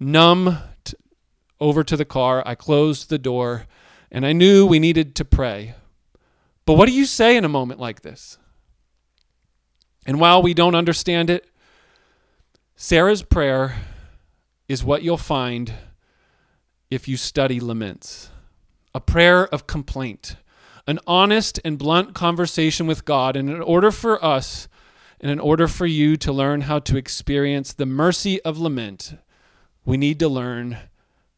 numb, 0.00 0.58
t- 0.84 0.94
over 1.60 1.84
to 1.84 1.96
the 1.96 2.04
car. 2.04 2.42
I 2.46 2.54
closed 2.54 3.10
the 3.10 3.18
door, 3.18 3.66
and 4.10 4.24
I 4.24 4.32
knew 4.32 4.66
we 4.66 4.78
needed 4.78 5.14
to 5.16 5.24
pray. 5.24 5.74
But 6.64 6.74
what 6.74 6.86
do 6.86 6.92
you 6.92 7.04
say 7.04 7.36
in 7.36 7.44
a 7.44 7.48
moment 7.48 7.80
like 7.80 8.02
this? 8.02 8.38
And 10.06 10.20
while 10.20 10.42
we 10.42 10.54
don't 10.54 10.74
understand 10.74 11.28
it, 11.28 11.50
Sarah's 12.76 13.22
prayer 13.22 13.76
is 14.68 14.84
what 14.84 15.02
you'll 15.02 15.16
find 15.16 15.74
if 16.90 17.08
you 17.08 17.16
study 17.16 17.60
laments 17.60 18.30
a 18.94 19.00
prayer 19.00 19.46
of 19.46 19.66
complaint, 19.66 20.36
an 20.88 20.98
honest 21.06 21.60
and 21.66 21.78
blunt 21.78 22.14
conversation 22.14 22.86
with 22.86 23.04
God. 23.04 23.36
And 23.36 23.50
in 23.50 23.60
order 23.60 23.90
for 23.90 24.24
us, 24.24 24.66
and 25.20 25.30
in 25.30 25.38
order 25.38 25.68
for 25.68 25.84
you 25.84 26.16
to 26.16 26.32
learn 26.32 26.62
how 26.62 26.78
to 26.80 26.96
experience 26.96 27.74
the 27.74 27.84
mercy 27.84 28.40
of 28.42 28.58
lament, 28.58 29.14
we 29.84 29.98
need 29.98 30.18
to 30.20 30.28
learn 30.28 30.78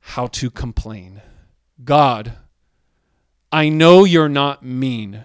how 0.01 0.29
to 0.29 0.51
complain. 0.51 1.21
God, 1.83 2.35
I 3.51 3.69
know 3.69 4.05
you're 4.05 4.29
not 4.29 4.65
mean, 4.65 5.25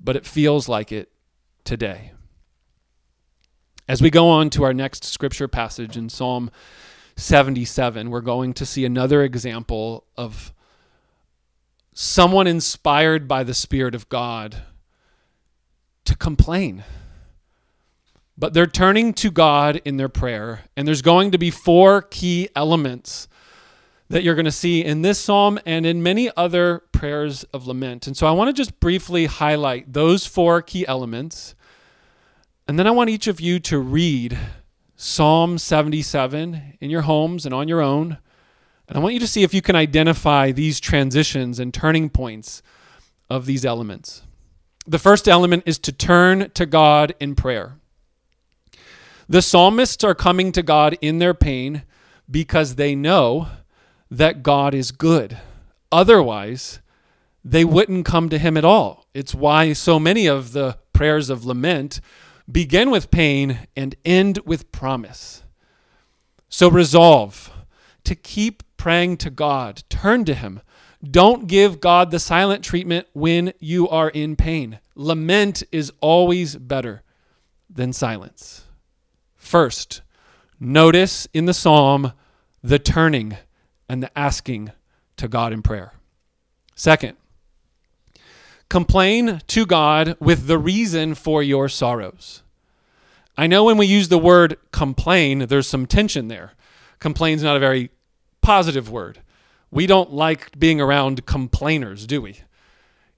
but 0.00 0.16
it 0.16 0.24
feels 0.24 0.66
like 0.66 0.90
it 0.90 1.12
today. 1.64 2.12
As 3.86 4.00
we 4.00 4.08
go 4.08 4.28
on 4.28 4.48
to 4.50 4.64
our 4.64 4.72
next 4.72 5.04
scripture 5.04 5.48
passage 5.48 5.98
in 5.98 6.08
Psalm 6.08 6.50
77, 7.16 8.08
we're 8.08 8.22
going 8.22 8.54
to 8.54 8.64
see 8.64 8.86
another 8.86 9.22
example 9.22 10.06
of 10.16 10.54
someone 11.92 12.46
inspired 12.46 13.28
by 13.28 13.44
the 13.44 13.54
Spirit 13.54 13.94
of 13.94 14.08
God 14.08 14.62
to 16.04 16.16
complain. 16.16 16.84
But 18.36 18.54
they're 18.54 18.66
turning 18.66 19.12
to 19.14 19.30
God 19.30 19.80
in 19.84 19.98
their 19.98 20.08
prayer. 20.08 20.62
And 20.76 20.88
there's 20.88 21.02
going 21.02 21.30
to 21.32 21.38
be 21.38 21.50
four 21.50 22.02
key 22.02 22.48
elements 22.56 23.28
that 24.08 24.22
you're 24.22 24.34
going 24.34 24.44
to 24.44 24.52
see 24.52 24.84
in 24.84 25.02
this 25.02 25.18
psalm 25.18 25.58
and 25.64 25.86
in 25.86 26.02
many 26.02 26.30
other 26.36 26.82
prayers 26.92 27.44
of 27.44 27.66
lament. 27.66 28.06
And 28.06 28.16
so 28.16 28.26
I 28.26 28.32
want 28.32 28.48
to 28.48 28.52
just 28.52 28.78
briefly 28.78 29.26
highlight 29.26 29.92
those 29.92 30.26
four 30.26 30.60
key 30.60 30.86
elements. 30.86 31.54
And 32.68 32.78
then 32.78 32.86
I 32.86 32.90
want 32.90 33.10
each 33.10 33.26
of 33.26 33.40
you 33.40 33.58
to 33.60 33.78
read 33.78 34.38
Psalm 34.96 35.58
77 35.58 36.76
in 36.80 36.90
your 36.90 37.02
homes 37.02 37.44
and 37.46 37.54
on 37.54 37.68
your 37.68 37.80
own. 37.80 38.18
And 38.92 38.98
I 38.98 39.02
want 39.02 39.14
you 39.14 39.20
to 39.20 39.26
see 39.26 39.42
if 39.42 39.54
you 39.54 39.62
can 39.62 39.74
identify 39.74 40.52
these 40.52 40.78
transitions 40.78 41.58
and 41.58 41.72
turning 41.72 42.10
points 42.10 42.62
of 43.30 43.46
these 43.46 43.64
elements. 43.64 44.20
The 44.86 44.98
first 44.98 45.26
element 45.26 45.62
is 45.64 45.78
to 45.78 45.92
turn 45.92 46.50
to 46.50 46.66
God 46.66 47.14
in 47.18 47.34
prayer. 47.34 47.76
The 49.26 49.40
psalmists 49.40 50.04
are 50.04 50.14
coming 50.14 50.52
to 50.52 50.62
God 50.62 50.98
in 51.00 51.20
their 51.20 51.32
pain 51.32 51.84
because 52.30 52.74
they 52.74 52.94
know 52.94 53.48
that 54.10 54.42
God 54.42 54.74
is 54.74 54.92
good. 54.92 55.38
Otherwise, 55.90 56.80
they 57.42 57.64
wouldn't 57.64 58.04
come 58.04 58.28
to 58.28 58.36
Him 58.36 58.58
at 58.58 58.64
all. 58.66 59.06
It's 59.14 59.34
why 59.34 59.72
so 59.72 59.98
many 59.98 60.26
of 60.26 60.52
the 60.52 60.76
prayers 60.92 61.30
of 61.30 61.46
lament 61.46 62.02
begin 62.50 62.90
with 62.90 63.10
pain 63.10 63.60
and 63.74 63.94
end 64.04 64.40
with 64.44 64.70
promise. 64.70 65.44
So 66.50 66.68
resolve 66.68 67.50
to 68.04 68.14
keep 68.14 68.62
praying 68.76 69.16
to 69.18 69.30
God, 69.30 69.84
turn 69.88 70.24
to 70.24 70.34
Him. 70.34 70.60
Don't 71.08 71.46
give 71.46 71.80
God 71.80 72.10
the 72.10 72.18
silent 72.18 72.64
treatment 72.64 73.06
when 73.12 73.52
you 73.58 73.88
are 73.88 74.10
in 74.10 74.36
pain. 74.36 74.78
Lament 74.94 75.62
is 75.72 75.92
always 76.00 76.56
better 76.56 77.02
than 77.68 77.92
silence. 77.92 78.64
First, 79.36 80.02
notice 80.60 81.26
in 81.34 81.46
the 81.46 81.54
psalm 81.54 82.12
the 82.62 82.78
turning 82.78 83.36
and 83.88 84.02
the 84.02 84.18
asking 84.18 84.72
to 85.16 85.28
God 85.28 85.52
in 85.52 85.62
prayer. 85.62 85.92
Second, 86.74 87.16
complain 88.68 89.40
to 89.48 89.66
God 89.66 90.16
with 90.20 90.46
the 90.46 90.58
reason 90.58 91.14
for 91.14 91.42
your 91.42 91.68
sorrows. 91.68 92.42
I 93.36 93.46
know 93.46 93.64
when 93.64 93.76
we 93.76 93.86
use 93.86 94.08
the 94.08 94.18
word 94.18 94.56
complain, 94.72 95.40
there's 95.40 95.66
some 95.66 95.86
tension 95.86 96.28
there. 96.28 96.52
Complain's 97.02 97.42
not 97.42 97.56
a 97.56 97.58
very 97.58 97.90
positive 98.42 98.88
word. 98.88 99.18
We 99.72 99.88
don't 99.88 100.12
like 100.12 100.56
being 100.56 100.80
around 100.80 101.26
complainers, 101.26 102.06
do 102.06 102.22
we? 102.22 102.38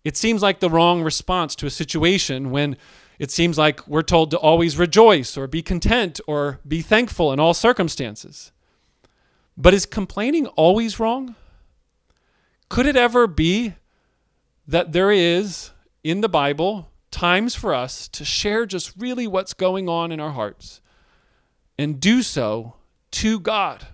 It 0.04 0.16
seems 0.16 0.40
like 0.40 0.60
the 0.60 0.70
wrong 0.70 1.02
response 1.02 1.54
to 1.56 1.66
a 1.66 1.70
situation 1.70 2.50
when 2.50 2.78
it 3.18 3.30
seems 3.30 3.58
like 3.58 3.86
we're 3.86 4.00
told 4.00 4.30
to 4.30 4.38
always 4.38 4.78
rejoice 4.78 5.36
or 5.36 5.46
be 5.46 5.60
content 5.60 6.18
or 6.26 6.60
be 6.66 6.80
thankful 6.80 7.30
in 7.30 7.38
all 7.38 7.52
circumstances. 7.52 8.52
But 9.54 9.74
is 9.74 9.84
complaining 9.84 10.46
always 10.46 10.98
wrong? 10.98 11.34
Could 12.70 12.86
it 12.86 12.96
ever 12.96 13.26
be 13.26 13.74
that 14.66 14.92
there 14.92 15.10
is 15.10 15.72
in 16.02 16.22
the 16.22 16.28
Bible 16.30 16.90
times 17.10 17.54
for 17.54 17.74
us 17.74 18.08
to 18.08 18.24
share 18.24 18.64
just 18.64 18.94
really 18.96 19.26
what's 19.26 19.52
going 19.52 19.90
on 19.90 20.10
in 20.10 20.20
our 20.20 20.32
hearts 20.32 20.80
and 21.76 22.00
do 22.00 22.22
so 22.22 22.76
to 23.14 23.40
God? 23.40 23.86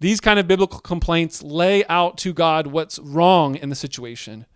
These 0.00 0.20
kind 0.20 0.38
of 0.38 0.48
biblical 0.48 0.80
complaints 0.80 1.42
lay 1.42 1.84
out 1.86 2.16
to 2.18 2.32
God 2.32 2.68
what's 2.68 2.98
wrong 2.98 3.54
in 3.54 3.68
the 3.68 3.74
situation. 3.74 4.46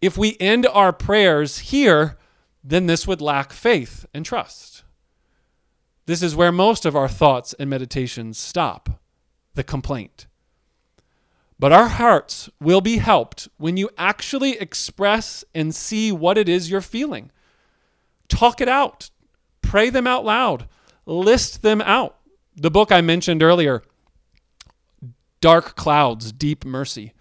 If 0.00 0.18
we 0.18 0.36
end 0.40 0.66
our 0.66 0.92
prayers 0.92 1.58
here, 1.58 2.18
then 2.64 2.86
this 2.86 3.06
would 3.06 3.20
lack 3.20 3.52
faith 3.52 4.04
and 4.12 4.26
trust. 4.26 4.82
This 6.06 6.22
is 6.22 6.34
where 6.34 6.50
most 6.50 6.84
of 6.84 6.96
our 6.96 7.08
thoughts 7.08 7.54
and 7.54 7.70
meditations 7.70 8.38
stop 8.38 9.00
the 9.54 9.62
complaint. 9.62 10.26
But 11.58 11.72
our 11.72 11.86
hearts 11.86 12.50
will 12.60 12.80
be 12.80 12.98
helped 12.98 13.48
when 13.56 13.76
you 13.76 13.88
actually 13.96 14.58
express 14.58 15.44
and 15.54 15.72
see 15.72 16.10
what 16.10 16.36
it 16.36 16.48
is 16.48 16.68
you're 16.68 16.80
feeling. 16.80 17.30
Talk 18.28 18.60
it 18.60 18.68
out, 18.68 19.10
pray 19.60 19.88
them 19.88 20.08
out 20.08 20.24
loud, 20.24 20.66
list 21.06 21.62
them 21.62 21.80
out. 21.80 22.16
The 22.54 22.70
book 22.70 22.92
I 22.92 23.00
mentioned 23.00 23.42
earlier, 23.42 23.82
Dark 25.40 25.76
Clouds, 25.76 26.32
Deep 26.32 26.64
Mercy. 26.64 27.12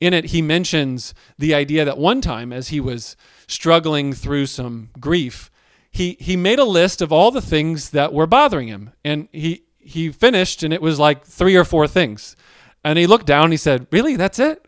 In 0.00 0.12
it, 0.12 0.26
he 0.26 0.42
mentions 0.42 1.14
the 1.38 1.54
idea 1.54 1.84
that 1.84 1.96
one 1.96 2.20
time, 2.20 2.52
as 2.52 2.68
he 2.68 2.80
was 2.80 3.16
struggling 3.46 4.12
through 4.12 4.46
some 4.46 4.90
grief, 4.98 5.50
he, 5.90 6.16
he 6.18 6.36
made 6.36 6.58
a 6.58 6.64
list 6.64 7.00
of 7.00 7.12
all 7.12 7.30
the 7.30 7.42
things 7.42 7.90
that 7.90 8.12
were 8.12 8.26
bothering 8.26 8.66
him. 8.66 8.90
And 9.04 9.28
he, 9.30 9.62
he 9.78 10.10
finished, 10.10 10.62
and 10.62 10.72
it 10.72 10.82
was 10.82 10.98
like 10.98 11.24
three 11.24 11.54
or 11.54 11.64
four 11.64 11.86
things. 11.86 12.34
And 12.82 12.98
he 12.98 13.06
looked 13.06 13.26
down 13.26 13.44
and 13.44 13.52
he 13.52 13.58
said, 13.58 13.86
Really? 13.92 14.16
That's 14.16 14.38
it? 14.38 14.66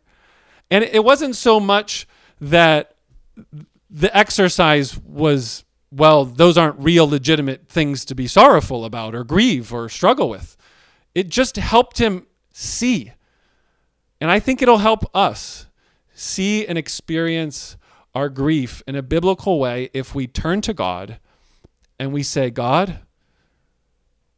And 0.71 0.85
it 0.85 1.05
wasn't 1.05 1.35
so 1.35 1.59
much 1.59 2.07
that 2.41 2.95
the 3.91 4.17
exercise 4.17 4.99
was, 4.99 5.65
well, 5.97 6.25
those 6.25 6.59
aren't 6.59 6.79
real 6.79 7.09
legitimate 7.09 7.69
things 7.69 8.05
to 8.07 8.15
be 8.15 8.27
sorrowful 8.27 8.85
about 8.85 9.15
or 9.15 9.23
grieve 9.23 9.73
or 9.73 9.89
struggle 9.89 10.29
with. 10.29 10.57
It 11.15 11.29
just 11.29 11.57
helped 11.57 11.99
him 11.99 12.27
see. 12.53 13.13
And 14.21 14.31
I 14.31 14.41
think 14.41 14.61
it'll 14.61 14.79
help 14.79 15.05
us 15.15 15.67
see 16.15 16.67
and 16.67 16.77
experience 16.77 17.77
our 18.15 18.29
grief 18.29 18.83
in 18.89 18.97
a 18.97 19.03
biblical 19.03 19.61
way 19.61 19.91
if 19.93 20.15
we 20.15 20.27
turn 20.27 20.61
to 20.63 20.75
God 20.75 21.19
and 21.99 22.13
we 22.13 22.23
say, 22.23 22.51
God, 22.51 23.01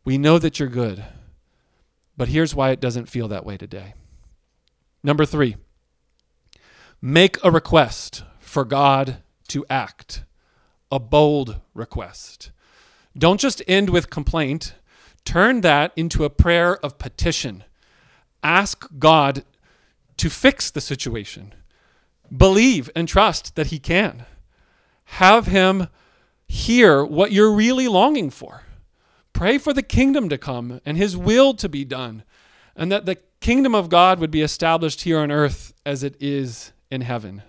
we 0.05 0.19
know 0.19 0.39
that 0.39 0.59
you're 0.59 0.69
good, 0.69 1.05
but 2.17 2.29
here's 2.29 2.55
why 2.55 2.71
it 2.71 2.81
doesn't 2.81 3.09
feel 3.09 3.29
that 3.29 3.47
way 3.47 3.57
today. 3.57 3.95
Number 5.03 5.25
three, 5.25 5.57
make 7.01 7.43
a 7.43 7.51
request 7.51 8.25
for 8.41 8.65
God 8.65 9.19
to 9.49 9.65
act. 9.71 10.25
A 10.91 10.99
bold 10.99 11.61
request. 11.75 12.51
Don't 13.17 13.41
just 13.41 13.63
end 13.67 13.91
with 13.91 14.11
complaint, 14.11 14.75
turn 15.25 15.63
that 15.63 15.93
into 15.97 16.25
a 16.25 16.31
prayer 16.31 16.77
of 16.85 16.99
petition. 16.99 17.65
Ask 18.43 18.87
God 18.99 19.45
to 20.17 20.31
fix 20.31 20.71
the 20.71 20.81
situation. 20.81 21.55
Believe 22.35 22.91
and 22.95 23.09
trust 23.09 23.55
that 23.57 23.69
He 23.69 23.79
can. 23.79 24.25
Have 25.05 25.47
Him 25.47 25.89
hear 26.47 27.05
what 27.05 27.33
you're 27.33 27.53
really 27.53 27.89
longing 27.89 28.31
for. 28.31 28.63
Pray 29.33 29.59
for 29.59 29.73
the 29.73 29.83
kingdom 29.83 30.29
to 30.29 30.39
come 30.39 30.81
and 30.87 30.97
His 30.97 31.17
will 31.17 31.55
to 31.55 31.69
be 31.69 31.85
done, 31.85 32.23
and 32.75 32.91
that 32.93 33.07
the 33.07 33.19
kingdom 33.41 33.75
of 33.75 33.89
God 33.89 34.19
would 34.19 34.31
be 34.31 34.43
established 34.43 35.03
here 35.03 35.19
on 35.19 35.31
earth 35.31 35.75
as 35.85 36.03
it 36.03 36.17
is 36.21 36.73
in 36.91 37.03
heaven. 37.03 37.43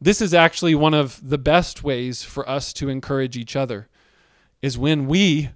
This 0.00 0.20
is 0.20 0.34
actually 0.34 0.74
one 0.74 0.94
of 0.94 1.26
the 1.26 1.38
best 1.38 1.82
ways 1.82 2.22
for 2.22 2.48
us 2.48 2.72
to 2.74 2.88
encourage 2.88 3.36
each 3.36 3.56
other 3.56 3.88
is 4.60 4.76
when 4.76 5.06
we 5.06 5.50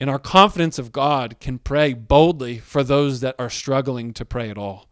in 0.00 0.08
our 0.08 0.18
confidence 0.18 0.78
of 0.78 0.92
God 0.92 1.38
can 1.40 1.58
pray 1.58 1.92
boldly 1.92 2.58
for 2.58 2.82
those 2.82 3.20
that 3.20 3.36
are 3.38 3.50
struggling 3.50 4.12
to 4.14 4.24
pray 4.24 4.50
at 4.50 4.58
all. 4.58 4.88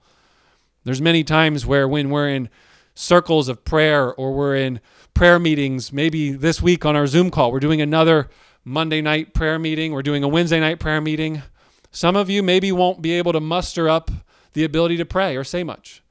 There's 0.84 1.02
many 1.02 1.24
times 1.24 1.66
where 1.66 1.88
when 1.88 2.10
we're 2.10 2.28
in 2.28 2.48
circles 2.94 3.48
of 3.48 3.64
prayer 3.64 4.12
or 4.12 4.32
we're 4.32 4.56
in 4.56 4.80
prayer 5.14 5.38
meetings, 5.38 5.92
maybe 5.92 6.32
this 6.32 6.62
week 6.62 6.84
on 6.84 6.96
our 6.96 7.06
Zoom 7.06 7.30
call, 7.30 7.52
we're 7.52 7.60
doing 7.60 7.80
another 7.80 8.28
Monday 8.64 9.00
night 9.00 9.34
prayer 9.34 9.58
meeting, 9.58 9.92
we're 9.92 10.02
doing 10.02 10.22
a 10.22 10.28
Wednesday 10.28 10.60
night 10.60 10.78
prayer 10.78 11.00
meeting. 11.00 11.42
Some 11.90 12.16
of 12.16 12.30
you 12.30 12.42
maybe 12.42 12.70
won't 12.70 13.02
be 13.02 13.12
able 13.12 13.32
to 13.32 13.40
muster 13.40 13.88
up 13.88 14.10
the 14.52 14.64
ability 14.64 14.96
to 14.98 15.04
pray 15.04 15.36
or 15.36 15.44
say 15.44 15.64
much, 15.64 16.02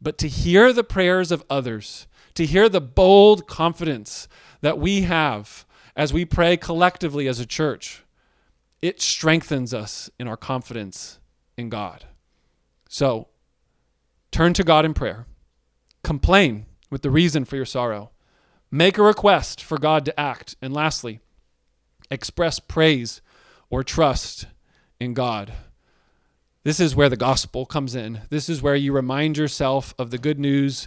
but 0.00 0.16
to 0.18 0.28
hear 0.28 0.72
the 0.72 0.84
prayers 0.84 1.30
of 1.30 1.44
others, 1.50 2.06
to 2.34 2.46
hear 2.46 2.68
the 2.68 2.80
bold 2.80 3.46
confidence 3.46 4.28
that 4.60 4.78
we 4.78 5.02
have 5.02 5.66
as 5.96 6.12
we 6.12 6.24
pray 6.24 6.56
collectively 6.56 7.26
as 7.26 7.40
a 7.40 7.46
church, 7.46 8.04
it 8.80 9.00
strengthens 9.00 9.74
us 9.74 10.08
in 10.18 10.28
our 10.28 10.36
confidence 10.36 11.18
in 11.56 11.68
God. 11.68 12.04
So, 12.88 13.28
turn 14.30 14.54
to 14.54 14.64
God 14.64 14.84
in 14.84 14.94
prayer. 14.94 15.26
Complain 16.04 16.66
with 16.90 17.02
the 17.02 17.10
reason 17.10 17.44
for 17.44 17.56
your 17.56 17.64
sorrow. 17.64 18.12
Make 18.70 18.98
a 18.98 19.02
request 19.02 19.62
for 19.62 19.78
God 19.78 20.04
to 20.04 20.18
act. 20.18 20.54
And 20.62 20.72
lastly, 20.72 21.20
express 22.10 22.60
praise 22.60 23.20
or 23.68 23.82
trust 23.82 24.46
in 25.00 25.14
God. 25.14 25.52
This 26.64 26.80
is 26.80 26.94
where 26.94 27.08
the 27.08 27.16
gospel 27.16 27.66
comes 27.66 27.94
in. 27.94 28.22
This 28.30 28.48
is 28.48 28.62
where 28.62 28.76
you 28.76 28.92
remind 28.92 29.36
yourself 29.36 29.94
of 29.98 30.10
the 30.10 30.18
good 30.18 30.38
news 30.38 30.86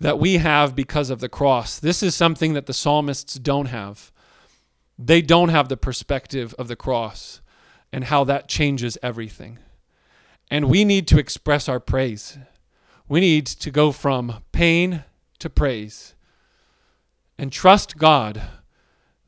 that 0.00 0.18
we 0.18 0.38
have 0.38 0.74
because 0.74 1.10
of 1.10 1.20
the 1.20 1.28
cross. 1.28 1.78
This 1.78 2.02
is 2.02 2.14
something 2.14 2.54
that 2.54 2.66
the 2.66 2.72
psalmists 2.72 3.34
don't 3.36 3.66
have. 3.66 4.12
They 4.98 5.22
don't 5.22 5.48
have 5.48 5.68
the 5.68 5.76
perspective 5.76 6.54
of 6.58 6.68
the 6.68 6.76
cross 6.76 7.40
and 7.92 8.04
how 8.04 8.24
that 8.24 8.48
changes 8.48 8.98
everything. 9.02 9.58
And 10.50 10.68
we 10.68 10.84
need 10.84 11.08
to 11.08 11.18
express 11.18 11.68
our 11.68 11.80
praise. 11.80 12.38
We 13.08 13.20
need 13.20 13.46
to 13.46 13.70
go 13.70 13.92
from 13.92 14.42
pain 14.52 15.04
to 15.38 15.50
praise 15.50 16.14
and 17.38 17.52
trust 17.52 17.96
God 17.96 18.42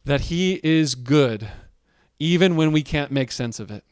that 0.05 0.23
He 0.23 0.61
is 0.63 0.95
good, 0.95 1.49
even 2.19 2.57
when 2.57 2.73
we 2.73 2.83
can't 2.83 3.11
make 3.11 3.33
sense 3.33 3.59
of 3.59 3.71
it. 3.71 3.85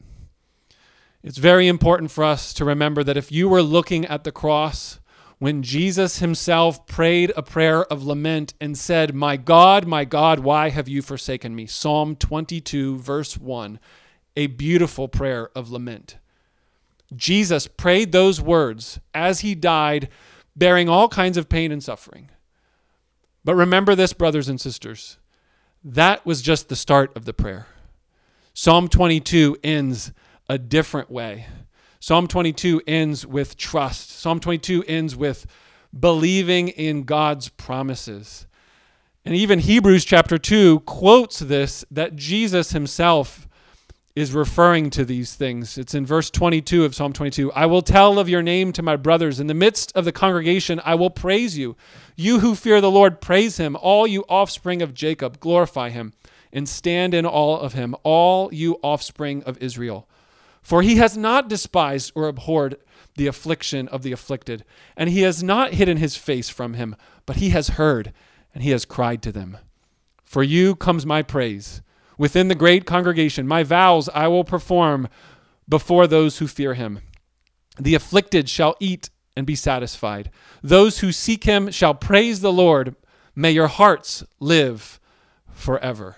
It's 1.23 1.37
very 1.37 1.67
important 1.67 2.11
for 2.11 2.23
us 2.23 2.53
to 2.53 2.65
remember 2.65 3.03
that 3.03 3.17
if 3.17 3.31
you 3.31 3.49
were 3.49 3.63
looking 3.63 4.05
at 4.05 4.23
the 4.23 4.31
cross, 4.31 4.99
when 5.39 5.63
Jesus 5.63 6.19
himself 6.19 6.87
prayed 6.87 7.31
a 7.35 7.43
prayer 7.43 7.83
of 7.85 8.03
lament 8.03 8.53
and 8.61 8.77
said, 8.77 9.13
My 9.13 9.37
God, 9.37 9.85
my 9.85 10.05
God, 10.05 10.39
why 10.39 10.69
have 10.69 10.87
you 10.87 11.01
forsaken 11.01 11.55
me? 11.55 11.65
Psalm 11.65 12.15
22, 12.15 12.99
verse 12.99 13.37
1, 13.37 13.79
a 14.37 14.47
beautiful 14.47 15.07
prayer 15.07 15.49
of 15.55 15.69
lament. 15.69 16.17
Jesus 17.15 17.67
prayed 17.67 18.11
those 18.11 18.41
words 18.41 18.99
as 19.13 19.41
he 19.41 19.55
died, 19.55 20.09
bearing 20.55 20.89
all 20.89 21.09
kinds 21.09 21.37
of 21.37 21.49
pain 21.49 21.71
and 21.71 21.83
suffering. 21.83 22.29
But 23.43 23.55
remember 23.55 23.93
this, 23.93 24.13
brothers 24.13 24.49
and 24.49 24.59
sisters, 24.59 25.17
that 25.83 26.25
was 26.25 26.41
just 26.41 26.67
the 26.69 26.75
start 26.75 27.15
of 27.15 27.25
the 27.25 27.33
prayer. 27.33 27.67
Psalm 28.53 28.87
22 28.87 29.57
ends 29.63 30.11
a 30.49 30.57
different 30.57 31.11
way. 31.11 31.45
Psalm 32.05 32.27
22 32.27 32.83
ends 32.85 33.25
with 33.25 33.57
trust. 33.57 34.11
Psalm 34.11 34.39
22 34.39 34.83
ends 34.87 35.15
with 35.15 35.47
believing 35.99 36.67
in 36.67 37.01
God's 37.01 37.49
promises. 37.49 38.45
And 39.25 39.33
even 39.33 39.57
Hebrews 39.57 40.05
chapter 40.05 40.37
2 40.37 40.81
quotes 40.81 41.39
this 41.39 41.83
that 41.89 42.15
Jesus 42.15 42.73
himself 42.73 43.47
is 44.15 44.33
referring 44.33 44.91
to 44.91 45.03
these 45.03 45.33
things. 45.33 45.79
It's 45.79 45.95
in 45.95 46.05
verse 46.05 46.29
22 46.29 46.85
of 46.85 46.93
Psalm 46.93 47.11
22. 47.11 47.51
I 47.53 47.65
will 47.65 47.81
tell 47.81 48.19
of 48.19 48.29
your 48.29 48.43
name 48.43 48.71
to 48.73 48.83
my 48.83 48.97
brothers. 48.97 49.39
In 49.39 49.47
the 49.47 49.55
midst 49.55 49.91
of 49.95 50.05
the 50.05 50.11
congregation, 50.11 50.79
I 50.85 50.93
will 50.93 51.09
praise 51.09 51.57
you. 51.57 51.75
You 52.15 52.39
who 52.39 52.53
fear 52.53 52.81
the 52.81 52.91
Lord, 52.91 53.19
praise 53.19 53.57
him. 53.57 53.75
All 53.81 54.05
you 54.05 54.25
offspring 54.29 54.83
of 54.83 54.93
Jacob, 54.93 55.39
glorify 55.39 55.89
him 55.89 56.13
and 56.53 56.69
stand 56.69 57.15
in 57.15 57.25
awe 57.25 57.57
of 57.57 57.73
him, 57.73 57.95
all 58.03 58.53
you 58.53 58.77
offspring 58.83 59.41
of 59.45 59.57
Israel. 59.57 60.07
For 60.65 60.81
he 60.81 60.95
has 60.95 61.15
not 61.15 61.47
despised 61.47 62.11
or 62.15 62.27
abhorred 62.27 62.77
the 63.15 63.27
affliction 63.27 63.87
of 63.89 64.01
the 64.01 64.11
afflicted, 64.11 64.65
and 64.97 65.11
he 65.11 65.21
has 65.21 65.43
not 65.43 65.75
hidden 65.75 65.97
his 65.97 66.15
face 66.15 66.49
from 66.49 66.73
him, 66.73 66.95
but 67.27 67.35
he 67.35 67.49
has 67.49 67.69
heard, 67.69 68.11
and 68.51 68.63
he 68.63 68.71
has 68.71 68.83
cried 68.83 69.21
to 69.21 69.31
them. 69.31 69.59
For 70.23 70.41
you 70.41 70.75
comes 70.75 71.05
my 71.05 71.21
praise 71.21 71.83
Within 72.17 72.47
the 72.47 72.55
great 72.55 72.85
congregation, 72.85 73.47
my 73.47 73.63
vows 73.63 74.09
I 74.09 74.27
will 74.27 74.43
perform 74.43 75.07
before 75.67 76.07
those 76.07 76.37
who 76.37 76.47
fear 76.47 76.73
him. 76.73 76.99
The 77.79 77.95
afflicted 77.95 78.49
shall 78.49 78.75
eat 78.79 79.09
and 79.35 79.45
be 79.45 79.55
satisfied. 79.55 80.31
Those 80.63 80.99
who 80.99 81.11
seek 81.11 81.43
him 81.43 81.69
shall 81.71 81.93
praise 81.93 82.39
the 82.39 82.53
Lord. 82.53 82.95
May 83.35 83.51
your 83.51 83.67
hearts 83.67 84.23
live 84.39 84.99
forever. 85.51 86.15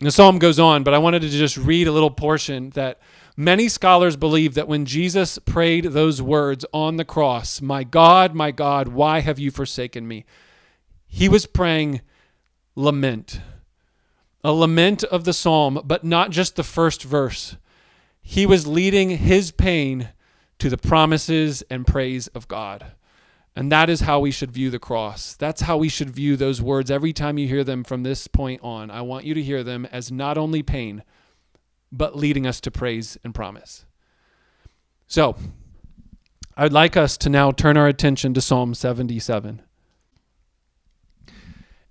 The 0.00 0.10
psalm 0.10 0.38
goes 0.38 0.58
on, 0.58 0.82
but 0.82 0.92
I 0.92 0.98
wanted 0.98 1.22
to 1.22 1.30
just 1.30 1.56
read 1.56 1.88
a 1.88 1.92
little 1.92 2.10
portion 2.10 2.68
that 2.70 3.00
many 3.36 3.68
scholars 3.68 4.16
believe 4.16 4.54
that 4.54 4.68
when 4.68 4.86
Jesus 4.86 5.38
prayed 5.38 5.84
those 5.86 6.22
words 6.22 6.64
on 6.72 6.96
the 6.96 7.04
cross, 7.04 7.60
My 7.60 7.84
God, 7.84 8.34
my 8.34 8.50
God, 8.50 8.88
why 8.88 9.20
have 9.20 9.38
you 9.38 9.50
forsaken 9.50 10.08
me? 10.08 10.24
He 11.06 11.28
was 11.28 11.46
praying 11.46 12.00
lament 12.74 13.40
a 14.46 14.52
lament 14.52 15.02
of 15.02 15.24
the 15.24 15.32
psalm, 15.32 15.80
but 15.84 16.04
not 16.04 16.30
just 16.30 16.54
the 16.54 16.62
first 16.62 17.02
verse. 17.02 17.56
He 18.22 18.46
was 18.46 18.64
leading 18.64 19.10
his 19.10 19.50
pain 19.50 20.10
to 20.60 20.70
the 20.70 20.76
promises 20.76 21.64
and 21.68 21.84
praise 21.84 22.28
of 22.28 22.46
God. 22.46 22.92
And 23.56 23.72
that 23.72 23.90
is 23.90 24.02
how 24.02 24.20
we 24.20 24.30
should 24.30 24.52
view 24.52 24.70
the 24.70 24.78
cross. 24.78 25.34
That's 25.34 25.62
how 25.62 25.78
we 25.78 25.88
should 25.88 26.10
view 26.10 26.36
those 26.36 26.62
words 26.62 26.92
every 26.92 27.12
time 27.12 27.38
you 27.38 27.48
hear 27.48 27.64
them 27.64 27.82
from 27.82 28.04
this 28.04 28.28
point 28.28 28.60
on. 28.62 28.88
I 28.88 29.00
want 29.00 29.24
you 29.24 29.34
to 29.34 29.42
hear 29.42 29.64
them 29.64 29.84
as 29.90 30.12
not 30.12 30.38
only 30.38 30.62
pain, 30.62 31.02
but 31.96 32.16
leading 32.16 32.46
us 32.46 32.60
to 32.62 32.70
praise 32.70 33.16
and 33.24 33.34
promise. 33.34 33.84
So, 35.06 35.36
I'd 36.56 36.72
like 36.72 36.96
us 36.96 37.16
to 37.18 37.28
now 37.28 37.52
turn 37.52 37.76
our 37.76 37.86
attention 37.86 38.34
to 38.34 38.40
Psalm 38.40 38.74
77. 38.74 39.62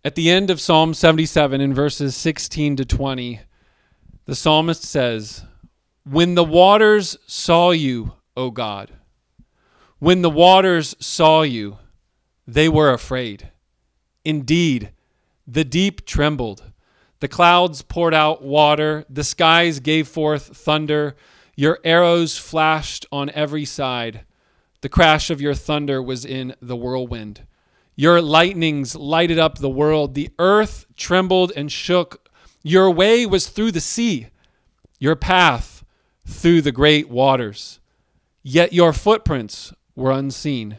At 0.04 0.16
the 0.16 0.30
end 0.30 0.50
of 0.50 0.62
Psalm 0.62 0.94
77, 0.94 1.62
in 1.62 1.74
verses 1.74 2.16
16 2.16 2.76
to 2.76 2.86
20, 2.86 3.40
the 4.26 4.36
psalmist 4.36 4.84
says, 4.84 5.44
When 6.04 6.36
the 6.36 6.44
waters 6.44 7.18
saw 7.26 7.72
you, 7.72 8.14
O 8.36 8.52
God, 8.52 8.92
when 10.00 10.22
the 10.22 10.30
waters 10.30 10.96
saw 11.00 11.42
you, 11.42 11.78
they 12.46 12.70
were 12.70 12.92
afraid. 12.92 13.52
Indeed, 14.24 14.92
the 15.48 15.64
deep 15.64 16.06
trembled. 16.06 16.64
The 17.26 17.30
clouds 17.30 17.82
poured 17.82 18.14
out 18.14 18.44
water, 18.44 19.04
the 19.10 19.24
skies 19.24 19.80
gave 19.80 20.08
forth 20.08 20.56
thunder, 20.56 21.16
your 21.56 21.80
arrows 21.84 22.38
flashed 22.38 23.08
on 23.12 23.32
every 23.32 23.66
side. 23.66 24.26
The 24.82 24.90
crash 24.90 25.32
of 25.32 25.42
your 25.42 25.56
thunder 25.56 26.04
was 26.04 26.24
in 26.24 26.54
the 26.62 26.76
whirlwind. 26.76 27.48
Your 27.96 28.22
lightnings 28.22 28.96
lighted 28.96 29.40
up 29.40 29.58
the 29.58 29.72
world. 29.72 30.14
The 30.14 30.30
earth 30.38 30.86
trembled 30.96 31.52
and 31.56 31.72
shook. 31.72 32.30
Your 32.62 32.92
way 32.92 33.26
was 33.26 33.50
through 33.50 33.72
the 33.72 33.82
sea, 33.82 34.28
your 35.00 35.16
path 35.16 35.84
through 36.28 36.62
the 36.62 36.72
great 36.72 37.10
waters. 37.10 37.80
Yet 38.44 38.72
your 38.72 38.94
footprints 38.94 39.74
were 39.96 40.12
unseen. 40.12 40.78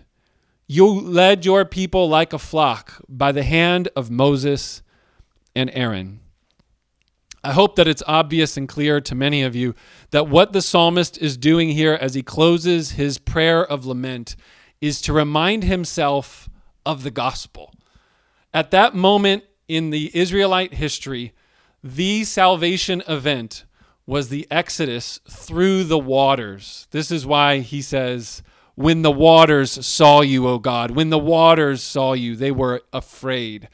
You 0.68 0.86
led 0.86 1.44
your 1.44 1.64
people 1.64 2.08
like 2.08 2.32
a 2.32 2.38
flock 2.38 3.02
by 3.08 3.32
the 3.32 3.42
hand 3.42 3.88
of 3.96 4.12
Moses 4.12 4.82
and 5.56 5.72
Aaron. 5.74 6.20
I 7.46 7.52
hope 7.52 7.76
that 7.76 7.86
it's 7.86 8.02
obvious 8.08 8.56
and 8.56 8.68
clear 8.68 9.00
to 9.00 9.14
many 9.14 9.44
of 9.44 9.54
you 9.54 9.76
that 10.10 10.26
what 10.26 10.52
the 10.52 10.60
psalmist 10.60 11.16
is 11.18 11.36
doing 11.36 11.68
here 11.68 11.96
as 12.00 12.14
he 12.14 12.22
closes 12.24 12.92
his 12.92 13.18
prayer 13.18 13.64
of 13.64 13.86
lament 13.86 14.34
is 14.80 15.00
to 15.02 15.12
remind 15.12 15.62
himself 15.62 16.50
of 16.84 17.04
the 17.04 17.10
gospel. 17.12 17.72
At 18.52 18.72
that 18.72 18.96
moment 18.96 19.44
in 19.68 19.90
the 19.90 20.10
Israelite 20.12 20.74
history, 20.74 21.34
the 21.84 22.24
salvation 22.24 23.04
event 23.06 23.64
was 24.06 24.28
the 24.28 24.48
exodus 24.50 25.20
through 25.30 25.84
the 25.84 26.00
waters. 26.00 26.88
This 26.90 27.12
is 27.12 27.24
why 27.24 27.60
he 27.60 27.80
says, 27.80 28.42
When 28.74 29.02
the 29.02 29.12
waters 29.12 29.86
saw 29.86 30.20
you, 30.22 30.48
O 30.48 30.58
God, 30.58 30.90
when 30.90 31.10
the 31.10 31.18
waters 31.18 31.80
saw 31.80 32.12
you, 32.14 32.34
they 32.34 32.50
were 32.50 32.82
afraid. 32.92 33.68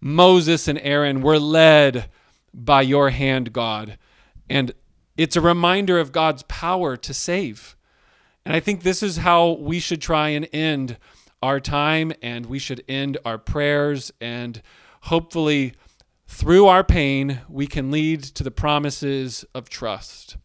Moses 0.00 0.68
and 0.68 0.78
Aaron 0.78 1.22
were 1.22 1.40
led 1.40 2.08
by 2.52 2.82
your 2.82 3.10
hand, 3.10 3.52
God. 3.52 3.98
And 4.48 4.72
it's 5.16 5.36
a 5.36 5.40
reminder 5.40 5.98
of 5.98 6.12
God's 6.12 6.42
power 6.44 6.96
to 6.96 7.14
save. 7.14 7.76
And 8.44 8.54
I 8.54 8.60
think 8.60 8.82
this 8.82 9.02
is 9.02 9.18
how 9.18 9.52
we 9.52 9.78
should 9.78 10.00
try 10.00 10.30
and 10.30 10.48
end 10.52 10.96
our 11.42 11.60
time, 11.60 12.12
and 12.22 12.46
we 12.46 12.58
should 12.58 12.84
end 12.88 13.18
our 13.24 13.38
prayers. 13.38 14.12
And 14.20 14.62
hopefully, 15.02 15.74
through 16.26 16.66
our 16.66 16.84
pain, 16.84 17.40
we 17.48 17.66
can 17.66 17.90
lead 17.90 18.22
to 18.22 18.42
the 18.42 18.50
promises 18.50 19.44
of 19.54 19.68
trust. 19.68 20.36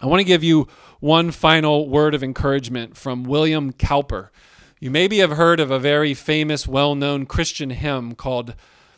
I 0.00 0.06
want 0.06 0.20
to 0.20 0.24
give 0.24 0.42
you 0.42 0.66
one 1.00 1.30
final 1.30 1.88
word 1.88 2.14
of 2.14 2.22
encouragement 2.22 2.96
from 2.96 3.24
William 3.24 3.72
Cowper. 3.72 4.30
You 4.78 4.90
maybe 4.90 5.18
have 5.18 5.32
heard 5.32 5.60
of 5.60 5.70
a 5.70 5.78
very 5.78 6.14
famous, 6.14 6.66
well 6.66 6.94
known 6.94 7.26
Christian 7.26 7.70
hymn 7.70 8.14
called 8.14 8.54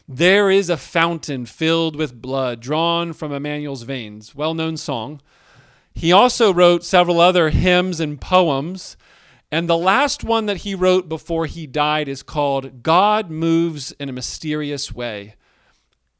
There 0.09 0.51
is 0.51 0.69
a 0.69 0.77
Fountain 0.77 1.47
Filled 1.47 1.95
with 1.95 2.21
Blood 2.21 2.61
Drawn 2.61 3.12
from 3.12 3.33
Emmanuel's 3.33 3.83
Veins, 3.83 4.35
well 4.35 4.53
known 4.53 4.77
song. 4.77 5.21
He 5.95 6.11
also 6.11 6.53
wrote 6.53 6.85
several 6.85 7.21
other 7.21 7.51
hymns 7.51 8.01
and 8.01 8.21
poems. 8.21 8.97
And 9.51 9.69
the 9.69 9.77
last 9.77 10.25
one 10.25 10.47
that 10.47 10.59
he 10.59 10.75
wrote 10.75 11.09
before 11.09 11.47
he 11.47 11.67
died 11.67 12.09
is 12.09 12.23
called 12.23 12.83
God 12.83 13.31
Moves 13.31 13.93
in 13.93 14.09
a 14.09 14.12
Mysterious 14.12 14.93
Way. 14.93 15.35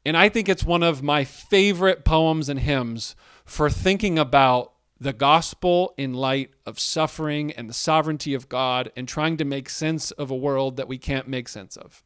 And 0.05 0.15
I 0.15 0.29
think 0.29 0.47
it's 0.47 0.63
one 0.63 0.83
of 0.83 1.01
my 1.01 1.23
favorite 1.23 2.05
poems 2.05 2.47
and 2.47 2.59
hymns 2.59 3.15
for 3.43 3.69
thinking 3.69 4.19
about 4.19 4.73
the 4.99 5.13
gospel 5.13 5.93
in 5.97 6.13
light 6.13 6.51
of 6.65 6.79
suffering 6.79 7.51
and 7.51 7.69
the 7.69 7.73
sovereignty 7.73 8.33
of 8.33 8.47
God 8.47 8.91
and 8.95 9.07
trying 9.07 9.35
to 9.37 9.45
make 9.45 9.69
sense 9.69 10.11
of 10.11 10.31
a 10.31 10.35
world 10.35 10.77
that 10.77 10.87
we 10.87 10.97
can't 10.97 11.27
make 11.27 11.49
sense 11.49 11.75
of. 11.75 12.03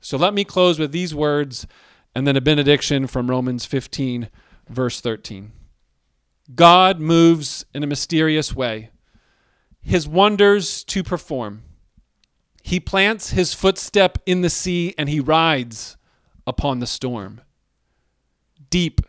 So 0.00 0.16
let 0.16 0.34
me 0.34 0.44
close 0.44 0.78
with 0.78 0.92
these 0.92 1.14
words 1.14 1.66
and 2.14 2.26
then 2.26 2.36
a 2.36 2.40
benediction 2.40 3.06
from 3.06 3.30
Romans 3.30 3.66
15, 3.66 4.28
verse 4.68 5.00
13. 5.00 5.52
God 6.54 6.98
moves 6.98 7.64
in 7.74 7.82
a 7.82 7.86
mysterious 7.86 8.54
way, 8.54 8.90
his 9.80 10.08
wonders 10.08 10.82
to 10.84 11.02
perform. 11.04 11.62
He 12.62 12.80
plants 12.80 13.30
his 13.30 13.54
footstep 13.54 14.18
in 14.26 14.40
the 14.40 14.50
sea 14.50 14.94
and 14.98 15.08
he 15.08 15.20
rides 15.20 15.96
upon 16.46 16.80
the 16.80 16.86
storm. 16.86 17.40
Deep 18.68 19.00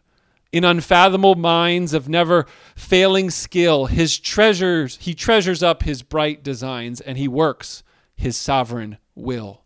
in 0.51 0.63
unfathomable 0.63 1.35
minds 1.35 1.93
of 1.93 2.09
never 2.09 2.45
failing 2.75 3.29
skill, 3.29 3.85
his 3.85 4.19
treasures, 4.19 4.97
he 5.01 5.13
treasures 5.13 5.63
up 5.63 5.83
his 5.83 6.03
bright 6.03 6.43
designs 6.43 6.99
and 6.99 7.17
he 7.17 7.27
works 7.27 7.83
his 8.15 8.35
sovereign 8.35 8.97
will. 9.15 9.60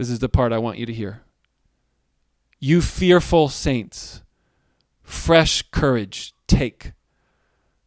This 0.00 0.08
is 0.08 0.20
the 0.20 0.30
part 0.30 0.50
I 0.54 0.56
want 0.56 0.78
you 0.78 0.86
to 0.86 0.94
hear. 0.94 1.20
You 2.58 2.80
fearful 2.80 3.50
saints, 3.50 4.22
fresh 5.02 5.62
courage 5.72 6.32
take. 6.46 6.92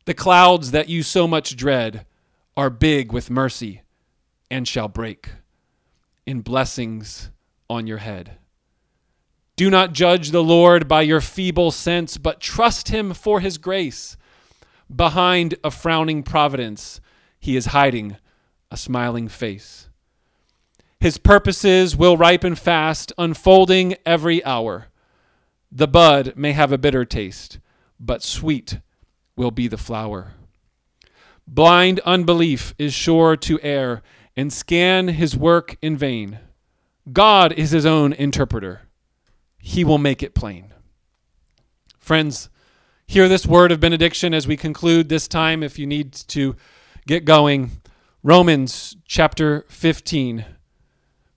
The 0.05 0.13
clouds 0.13 0.69
that 0.69 0.87
you 0.87 1.01
so 1.01 1.27
much 1.27 1.55
dread 1.55 2.05
are 2.55 2.69
big 2.69 3.11
with 3.11 3.31
mercy 3.31 3.81
and 4.51 4.67
shall 4.67 4.87
break 4.87 5.29
in 6.27 6.41
blessings 6.41 7.31
on 7.67 7.87
your 7.87 7.97
head. 7.97 8.37
Do 9.55 9.71
not 9.71 9.93
judge 9.93 10.29
the 10.29 10.43
Lord 10.43 10.87
by 10.87 11.01
your 11.01 11.19
feeble 11.19 11.71
sense, 11.71 12.17
but 12.17 12.39
trust 12.39 12.89
him 12.89 13.15
for 13.15 13.39
his 13.39 13.57
grace. 13.57 14.17
Behind 14.95 15.55
a 15.63 15.71
frowning 15.71 16.21
providence, 16.21 17.01
he 17.39 17.55
is 17.55 17.65
hiding 17.65 18.17
a 18.69 18.77
smiling 18.77 19.27
face. 19.27 19.89
His 21.03 21.17
purposes 21.17 21.97
will 21.97 22.15
ripen 22.15 22.55
fast, 22.55 23.11
unfolding 23.17 23.95
every 24.05 24.41
hour. 24.45 24.87
The 25.69 25.85
bud 25.85 26.31
may 26.37 26.53
have 26.53 26.71
a 26.71 26.77
bitter 26.77 27.03
taste, 27.03 27.59
but 27.99 28.23
sweet 28.23 28.79
will 29.35 29.51
be 29.51 29.67
the 29.67 29.77
flower. 29.77 30.35
Blind 31.45 31.99
unbelief 32.05 32.73
is 32.77 32.93
sure 32.93 33.35
to 33.35 33.59
err 33.61 34.01
and 34.37 34.53
scan 34.53 35.09
his 35.09 35.35
work 35.35 35.75
in 35.81 35.97
vain. 35.97 36.39
God 37.11 37.51
is 37.51 37.71
his 37.71 37.85
own 37.85 38.13
interpreter 38.13 38.83
he 39.65 39.83
will 39.83 39.97
make 39.97 40.23
it 40.23 40.33
plain. 40.33 40.73
Friends, 41.99 42.49
hear 43.05 43.27
this 43.27 43.45
word 43.45 43.73
of 43.73 43.81
benediction 43.81 44.33
as 44.33 44.47
we 44.47 44.55
conclude 44.55 45.09
this 45.09 45.27
time 45.27 45.63
if 45.63 45.77
you 45.77 45.85
need 45.85 46.13
to 46.13 46.55
get 47.07 47.25
going. 47.25 47.71
Romans 48.23 48.95
chapter 49.05 49.65
15, 49.67 50.45